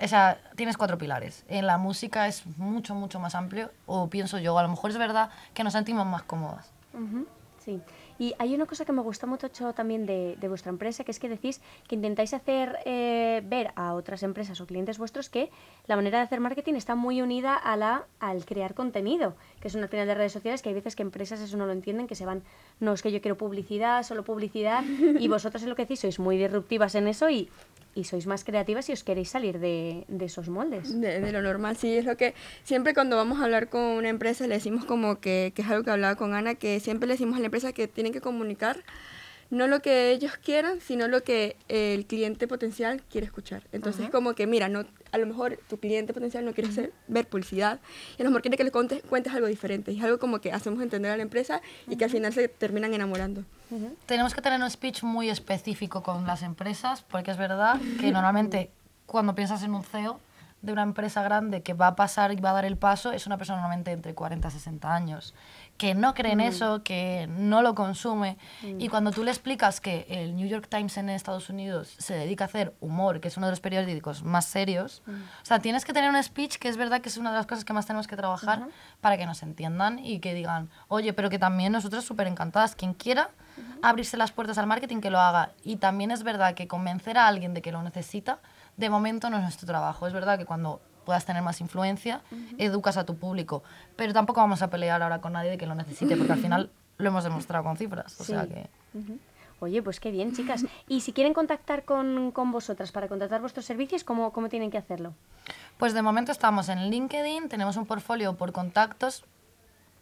O 0.00 0.08
sea, 0.08 0.38
tienes 0.56 0.76
cuatro 0.76 0.98
pilares. 0.98 1.44
En 1.48 1.66
la 1.66 1.78
música 1.78 2.26
es 2.26 2.44
mucho, 2.58 2.94
mucho 2.94 3.20
más 3.20 3.34
amplio, 3.34 3.70
o 3.86 4.08
pienso 4.10 4.38
yo, 4.38 4.58
a 4.58 4.62
lo 4.62 4.68
mejor 4.68 4.90
es 4.90 4.98
verdad 4.98 5.30
que 5.54 5.64
nos 5.64 5.72
sentimos 5.72 6.04
más 6.06 6.22
cómodas. 6.24 6.70
Ujú, 6.92 7.26
Sí. 7.64 7.80
Y 8.18 8.34
hay 8.38 8.54
una 8.54 8.66
cosa 8.66 8.84
que 8.84 8.92
me 8.92 9.00
gusta 9.00 9.26
mucho 9.26 9.48
también 9.72 10.04
de, 10.04 10.36
de 10.38 10.48
vuestra 10.48 10.68
empresa, 10.68 11.02
que 11.02 11.10
es 11.10 11.18
que 11.18 11.30
decís 11.30 11.62
que 11.88 11.94
intentáis 11.94 12.34
hacer 12.34 12.78
eh, 12.84 13.42
ver 13.44 13.72
a 13.74 13.94
otras 13.94 14.22
empresas 14.22 14.60
o 14.60 14.66
clientes 14.66 14.98
vuestros 14.98 15.30
que 15.30 15.50
la 15.86 15.96
manera 15.96 16.18
de 16.18 16.24
hacer 16.24 16.40
marketing 16.40 16.74
está 16.74 16.94
muy 16.94 17.22
unida 17.22 17.56
a 17.56 17.76
la, 17.76 18.04
al 18.20 18.44
crear 18.44 18.74
contenido, 18.74 19.34
que 19.60 19.68
es 19.68 19.74
una 19.74 19.84
al 19.84 19.88
final 19.88 20.06
de 20.06 20.14
redes 20.14 20.32
sociales, 20.32 20.60
que 20.60 20.68
hay 20.68 20.74
veces 20.74 20.94
que 20.94 21.02
empresas 21.02 21.40
eso 21.40 21.56
no 21.56 21.64
lo 21.64 21.72
entienden, 21.72 22.06
que 22.06 22.14
se 22.14 22.26
van, 22.26 22.42
no, 22.80 22.92
es 22.92 23.00
que 23.00 23.10
yo 23.10 23.22
quiero 23.22 23.38
publicidad, 23.38 24.02
solo 24.02 24.24
publicidad, 24.24 24.84
y 24.84 25.26
vosotros 25.28 25.62
es 25.62 25.68
lo 25.68 25.74
que 25.74 25.82
decís, 25.82 26.00
sois 26.00 26.18
muy 26.18 26.36
disruptivas 26.36 26.94
en 26.94 27.08
eso 27.08 27.30
y, 27.30 27.48
y 27.94 28.04
sois 28.04 28.26
más 28.26 28.44
creativas 28.44 28.88
y 28.88 28.92
os 28.92 29.04
queréis 29.04 29.28
salir 29.30 29.58
de, 29.58 30.04
de 30.08 30.24
esos 30.24 30.48
moldes. 30.48 31.00
De, 31.00 31.20
de 31.20 31.32
lo 31.32 31.42
normal, 31.42 31.76
sí, 31.76 31.96
es 31.96 32.04
lo 32.04 32.16
que 32.16 32.34
siempre 32.64 32.94
cuando 32.94 33.16
vamos 33.16 33.40
a 33.40 33.44
hablar 33.44 33.68
con 33.68 33.82
una 33.82 34.08
empresa 34.08 34.46
le 34.46 34.54
decimos 34.54 34.84
como 34.84 35.20
que, 35.20 35.52
que 35.54 35.62
es 35.62 35.68
algo 35.68 35.84
que 35.84 35.90
hablaba 35.90 36.16
con 36.16 36.34
Ana, 36.34 36.54
que 36.56 36.80
siempre 36.80 37.06
le 37.06 37.14
decimos 37.14 37.36
a 37.36 37.40
la 37.40 37.46
empresa 37.46 37.72
que 37.72 37.86
tienen 37.88 38.12
que 38.12 38.20
comunicar 38.20 38.82
no 39.50 39.68
lo 39.68 39.80
que 39.82 40.10
ellos 40.10 40.32
quieran, 40.38 40.80
sino 40.80 41.06
lo 41.06 41.22
que 41.22 41.56
el 41.68 42.06
cliente 42.06 42.48
potencial 42.48 43.02
quiere 43.10 43.26
escuchar. 43.26 43.62
Entonces, 43.72 44.08
como 44.10 44.34
que, 44.34 44.46
mira, 44.48 44.68
no, 44.68 44.84
a 45.12 45.18
lo 45.18 45.26
mejor 45.26 45.60
tu 45.68 45.78
cliente 45.78 46.12
potencial 46.12 46.44
no 46.44 46.54
quiere 46.54 46.70
hacer- 46.70 46.92
ver 47.06 47.26
publicidad 47.28 47.78
y 48.18 48.22
a 48.22 48.24
lo 48.24 48.30
mejor 48.30 48.42
quiere 48.42 48.56
que 48.56 48.64
le 48.64 48.72
contes- 48.72 49.02
cuentes 49.02 49.32
algo 49.32 49.46
diferente. 49.46 49.92
Y 49.92 49.98
es 49.98 50.02
algo 50.02 50.18
como 50.18 50.40
que 50.40 50.50
hacemos 50.50 50.82
entender 50.82 51.12
a 51.12 51.16
la 51.16 51.22
empresa 51.22 51.60
y 51.88 51.96
que 51.96 52.04
al 52.04 52.10
final 52.10 52.32
se 52.32 52.48
terminan 52.48 52.94
enamorando. 52.94 53.44
Tenemos 54.06 54.34
que 54.34 54.42
tener 54.42 54.60
un 54.60 54.70
speech 54.70 55.02
muy 55.02 55.30
específico 55.30 56.02
con 56.02 56.26
las 56.26 56.42
empresas, 56.42 57.02
porque 57.02 57.30
es 57.30 57.36
verdad 57.36 57.80
que 58.00 58.12
normalmente 58.12 58.70
cuando 59.06 59.34
piensas 59.34 59.62
en 59.62 59.74
un 59.74 59.82
CEO 59.82 60.20
de 60.62 60.72
una 60.72 60.82
empresa 60.82 61.22
grande 61.22 61.62
que 61.62 61.74
va 61.74 61.88
a 61.88 61.96
pasar 61.96 62.32
y 62.32 62.36
va 62.36 62.50
a 62.50 62.54
dar 62.54 62.64
el 62.64 62.76
paso, 62.76 63.12
es 63.12 63.26
una 63.26 63.36
persona 63.36 63.58
normalmente 63.58 63.92
entre 63.92 64.14
40 64.14 64.48
y 64.48 64.50
60 64.50 64.94
años, 64.94 65.34
que 65.76 65.94
no 65.94 66.14
cree 66.14 66.32
en 66.32 66.40
eso, 66.40 66.82
que 66.82 67.26
no 67.28 67.62
lo 67.62 67.74
consume. 67.74 68.38
Y 68.78 68.88
cuando 68.88 69.10
tú 69.10 69.24
le 69.24 69.30
explicas 69.30 69.80
que 69.80 70.06
el 70.08 70.36
New 70.36 70.46
York 70.46 70.68
Times 70.68 70.96
en 70.96 71.08
Estados 71.08 71.50
Unidos 71.50 71.94
se 71.98 72.14
dedica 72.14 72.44
a 72.44 72.46
hacer 72.46 72.74
humor, 72.80 73.20
que 73.20 73.28
es 73.28 73.36
uno 73.36 73.46
de 73.46 73.52
los 73.52 73.60
periódicos 73.60 74.22
más 74.22 74.44
serios, 74.44 75.02
o 75.06 75.44
sea, 75.44 75.58
tienes 75.58 75.84
que 75.84 75.92
tener 75.92 76.10
un 76.10 76.22
speech 76.22 76.56
que 76.56 76.68
es 76.68 76.76
verdad 76.76 77.00
que 77.00 77.08
es 77.08 77.16
una 77.16 77.30
de 77.30 77.36
las 77.36 77.46
cosas 77.46 77.64
que 77.64 77.72
más 77.72 77.86
tenemos 77.86 78.06
que 78.06 78.16
trabajar 78.16 78.68
para 79.00 79.16
que 79.16 79.26
nos 79.26 79.42
entiendan 79.42 79.98
y 79.98 80.20
que 80.20 80.34
digan, 80.34 80.70
oye, 80.88 81.12
pero 81.12 81.28
que 81.28 81.38
también 81.38 81.72
nosotros 81.72 82.04
súper 82.04 82.28
encantadas, 82.28 82.76
quien 82.76 82.94
quiera 82.94 83.30
abrirse 83.82 84.16
las 84.16 84.32
puertas 84.32 84.58
al 84.58 84.66
marketing 84.66 85.00
que 85.00 85.10
lo 85.10 85.20
haga. 85.20 85.52
Y 85.62 85.76
también 85.76 86.10
es 86.10 86.22
verdad 86.22 86.54
que 86.54 86.68
convencer 86.68 87.18
a 87.18 87.26
alguien 87.26 87.54
de 87.54 87.62
que 87.62 87.72
lo 87.72 87.82
necesita, 87.82 88.38
de 88.76 88.90
momento 88.90 89.30
no 89.30 89.36
es 89.36 89.42
nuestro 89.42 89.66
trabajo. 89.66 90.06
Es 90.06 90.12
verdad 90.12 90.38
que 90.38 90.46
cuando 90.46 90.80
puedas 91.04 91.24
tener 91.24 91.42
más 91.42 91.60
influencia, 91.60 92.22
educas 92.58 92.96
a 92.96 93.04
tu 93.04 93.16
público. 93.16 93.62
Pero 93.96 94.12
tampoco 94.12 94.40
vamos 94.40 94.62
a 94.62 94.70
pelear 94.70 95.02
ahora 95.02 95.20
con 95.20 95.32
nadie 95.34 95.50
de 95.50 95.58
que 95.58 95.66
lo 95.66 95.74
necesite, 95.74 96.16
porque 96.16 96.32
al 96.32 96.40
final 96.40 96.70
lo 96.98 97.08
hemos 97.08 97.24
demostrado 97.24 97.64
con 97.64 97.76
cifras. 97.76 98.20
O 98.20 98.24
sea 98.24 98.46
que... 98.46 98.68
Oye, 99.60 99.82
pues 99.82 100.00
qué 100.00 100.10
bien, 100.10 100.34
chicas. 100.34 100.66
Y 100.88 101.00
si 101.00 101.12
quieren 101.12 101.32
contactar 101.32 101.84
con, 101.84 102.32
con 102.32 102.52
vosotras 102.52 102.92
para 102.92 103.08
contratar 103.08 103.40
vuestros 103.40 103.64
servicios, 103.64 104.04
¿cómo, 104.04 104.32
cómo 104.32 104.48
tienen 104.48 104.70
que 104.70 104.78
hacerlo? 104.78 105.14
Pues 105.78 105.94
de 105.94 106.02
momento 106.02 106.32
estamos 106.32 106.68
en 106.68 106.90
LinkedIn, 106.90 107.48
tenemos 107.48 107.76
un 107.76 107.86
portfolio 107.86 108.34
por 108.36 108.52
contactos. 108.52 109.24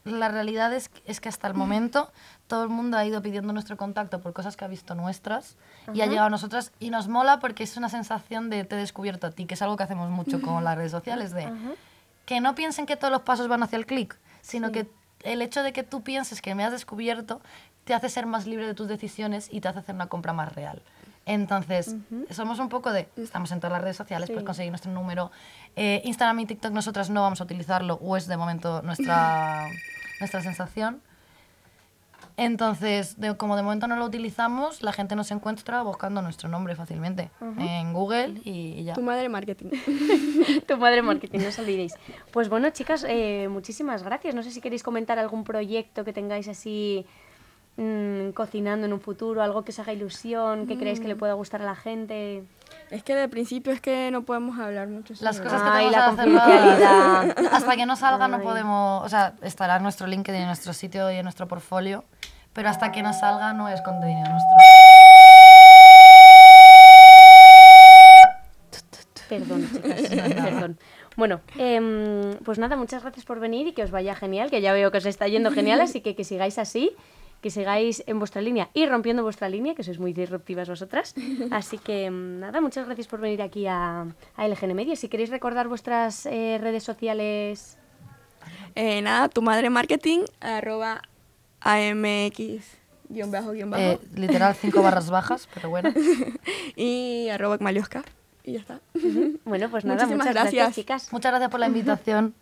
La 0.05 0.29
realidad 0.29 0.73
es, 0.73 0.91
es 1.05 1.21
que 1.21 1.29
hasta 1.29 1.47
el 1.47 1.55
momento 1.55 2.11
todo 2.49 2.65
el 2.65 2.71
mundo 2.71 2.97
ha 2.97 3.05
ido 3.05 3.23
pidiendo 3.23 3.53
nuestro 3.53 3.77
contacto 3.77 4.21
por 4.21 4.33
cosas 4.33 4.57
que 4.57 4.65
ha 4.65 4.69
visto 4.69 4.95
nuestras 4.95 5.57
y 5.95 6.01
ha 6.01 6.07
llegado 6.07 6.27
a 6.27 6.31
nosotras 6.31 6.73
y 6.81 6.91
nos 6.91 7.09
mola 7.09 7.38
porque 7.38 7.62
es 7.62 7.77
una 7.77 7.88
sensación 7.88 8.51
de 8.51 8.65
te 8.65 8.75
he 8.75 8.79
descubierto 8.79 9.29
a 9.29 9.31
ti, 9.31 9.47
que 9.47 9.55
es 9.55 9.62
algo 9.62 9.77
que 9.77 9.85
hacemos 9.85 10.11
mucho 10.11 10.43
con 10.43 10.65
las 10.65 10.77
redes 10.77 10.91
sociales, 10.91 11.33
de 11.33 11.51
que 12.27 12.41
no 12.41 12.55
piensen 12.55 12.87
que 12.87 12.97
todos 12.97 13.12
los 13.12 13.23
pasos 13.23 13.49
van 13.49 13.62
hacia 13.62 13.77
el 13.77 13.87
clic, 13.87 14.19
sino 14.41 14.73
que 14.73 14.88
el 15.23 15.41
hecho 15.41 15.62
de 15.62 15.73
que 15.73 15.83
tú 15.83 16.03
pienses 16.03 16.43
que 16.43 16.55
me 16.55 16.65
has 16.65 16.73
descubierto 16.73 17.41
te 17.85 17.95
hace 17.95 18.09
ser 18.09 18.27
más 18.27 18.47
libre 18.47 18.67
de 18.67 18.75
tus 18.75 18.88
decisiones 18.88 19.49
y 19.51 19.61
te 19.61 19.69
hace 19.69 19.81
hacer 19.81 19.95
una 19.95 20.09
compra 20.09 20.33
más 20.33 20.55
real. 20.55 20.83
Entonces, 21.24 21.94
somos 22.30 22.58
un 22.58 22.68
poco 22.68 22.92
de, 22.92 23.08
estamos 23.16 23.52
en 23.52 23.61
todas 23.61 23.72
las 23.72 23.82
redes 23.82 23.96
sociales, 23.96 24.26
Sí. 24.26 24.32
puedes 24.32 24.44
conseguir 24.46 24.72
nuestro 24.72 24.90
número. 24.92 25.30
Eh, 25.76 26.02
Instagram 26.04 26.40
y 26.40 26.46
TikTok 26.46 26.72
nosotras 26.72 27.11
no 27.11 27.22
vamos 27.22 27.40
a 27.40 27.44
utilizarlo, 27.44 27.94
o 28.02 28.16
es 28.16 28.26
de 28.26 28.37
momento 28.37 28.82
nuestra, 28.82 29.66
nuestra 30.20 30.42
sensación. 30.42 31.00
Entonces, 32.37 33.20
de- 33.20 33.37
como 33.37 33.56
de 33.56 33.62
momento 33.62 33.87
no 33.87 33.96
lo 33.96 34.04
utilizamos, 34.06 34.82
la 34.82 34.92
gente 34.92 35.14
nos 35.16 35.30
encuentra 35.30 35.82
buscando 35.82 36.22
nuestro 36.22 36.48
nombre 36.48 36.74
fácilmente 36.74 37.30
en 37.58 37.92
Google 37.92 38.40
y, 38.44 38.74
y 38.78 38.85
ya. 38.85 38.94
Tu 38.94 39.02
madre 39.02 39.28
marketing. 39.28 39.66
tu 40.66 40.76
madre 40.78 41.02
marketing, 41.02 41.40
no 41.40 41.48
os 41.48 41.58
olvidéis. 41.58 41.94
Pues 42.32 42.48
bueno, 42.48 42.70
chicas, 42.70 43.04
eh, 43.08 43.48
muchísimas 43.50 44.02
gracias. 44.02 44.35
No 44.35 44.42
sé 44.42 44.50
si 44.50 44.61
queréis 44.61 44.82
comentar 44.82 45.18
algún 45.18 45.44
proyecto 45.44 46.04
que 46.04 46.12
tengáis 46.12 46.48
así 46.48 47.04
mm, 47.76 48.30
cocinando 48.30 48.87
en 48.87 48.92
un 48.92 49.00
futuro, 49.00 49.42
algo 49.42 49.64
que 49.64 49.70
os 49.72 49.78
haga 49.78 49.92
ilusión, 49.92 50.66
que 50.66 50.76
creáis 50.78 51.00
que 51.00 51.08
le 51.08 51.16
pueda 51.16 51.32
gustar 51.35 51.62
a 51.62 51.64
la 51.64 51.74
gente. 51.74 52.44
Es 52.90 53.02
que 53.02 53.14
de 53.14 53.28
principio 53.28 53.72
es 53.72 53.80
que 53.80 54.11
no 54.11 54.22
podemos 54.22 54.58
hablar 54.58 54.88
mucho 54.88 55.14
Las 55.20 55.37
sobre- 55.37 55.48
cosas 55.50 55.62
que 55.62 55.68
Ay, 55.70 55.87
tenemos 55.90 55.92
la 55.92 56.06
confidencialidad. 56.24 57.37
hasta 57.52 57.76
que 57.76 57.87
no 57.87 57.96
salga 57.96 58.28
no 58.28 58.37
Ay. 58.37 58.42
podemos, 58.42 59.04
o 59.04 59.08
sea, 59.08 59.35
estará 59.42 59.76
en 59.76 59.82
nuestro 59.82 60.06
LinkedIn, 60.06 60.40
en 60.42 60.46
nuestro 60.46 60.72
sitio 60.72 61.11
y 61.11 61.16
en 61.16 61.22
nuestro 61.24 61.48
portfolio, 61.48 62.04
pero 62.52 62.68
hasta 62.68 62.92
que 62.92 63.02
no 63.02 63.12
salga 63.12 63.52
no 63.54 63.68
es 63.68 63.80
contenido 63.82 64.28
nuestro. 64.28 64.56
Perdón, 69.28 69.66
chicas, 70.11 70.35
perdón. 70.35 70.78
Bueno, 71.16 71.40
em, 71.56 72.37
pues 72.44 72.58
nada, 72.58 72.76
muchas 72.76 73.02
gracias 73.02 73.24
por 73.24 73.40
venir 73.40 73.66
y 73.66 73.72
que 73.72 73.82
os 73.82 73.90
vaya 73.90 74.14
genial, 74.14 74.50
que 74.50 74.61
ya 74.61 74.72
veo 74.72 74.90
que 74.90 74.98
os 74.98 75.06
está 75.06 75.26
yendo 75.28 75.50
genial, 75.50 75.80
así 75.80 76.00
que 76.02 76.14
que 76.14 76.24
sigáis 76.24 76.58
así, 76.58 76.94
que 77.42 77.50
sigáis 77.50 78.02
en 78.07 78.18
vuestra 78.18 78.40
línea 78.40 78.70
y 78.72 78.87
rompiendo 78.87 79.22
vuestra 79.22 79.48
línea, 79.50 79.74
que 79.74 79.83
sois 79.83 79.98
muy 79.98 80.12
disruptivas 80.14 80.68
vosotras. 80.68 81.14
Así 81.50 81.76
que 81.76 82.05
em, 82.07 82.38
nada, 82.40 82.61
muchas 82.62 82.87
gracias 82.87 83.09
por 83.09 83.20
venir 83.20 83.42
aquí 83.42 83.66
a, 83.66 84.07
a 84.37 84.48
LGN 84.48 84.74
Media. 84.74 84.96
Si 84.96 85.09
queréis 85.09 85.28
recordar 85.31 85.68
vuestras 85.68 86.24
eh, 86.26 86.59
redes 86.61 86.85
sociales... 86.85 87.76
Eh, 88.74 89.02
nada, 89.02 89.28
tu 89.28 89.42
madre 89.42 89.68
marketing, 89.68 90.20
arroba 90.40 91.02
AMX, 91.61 92.64
guion 93.09 93.31
bajo, 93.31 93.52
guion 93.52 93.70
bajo, 93.70 93.83
Eh, 93.83 93.98
literal 94.14 94.55
cinco 94.55 94.83
barras 94.87 95.11
bajas, 95.11 95.48
pero 95.52 95.68
bueno. 95.68 95.92
y 96.74 97.28
arroba 97.28 97.59
Malioska. 97.61 98.02
Y 98.44 98.55
ya 98.55 98.61
está. 98.61 98.81
Bueno, 99.44 99.68
pues 99.70 99.85
nada, 99.85 100.05
Muchísimas 100.07 100.26
muchas 100.26 100.35
gracias, 100.35 100.55
gracias. 100.55 100.74
chicas. 100.74 101.12
Muchas 101.12 101.31
gracias 101.33 101.50
por 101.50 101.61
la 101.61 101.66
invitación. 101.66 102.35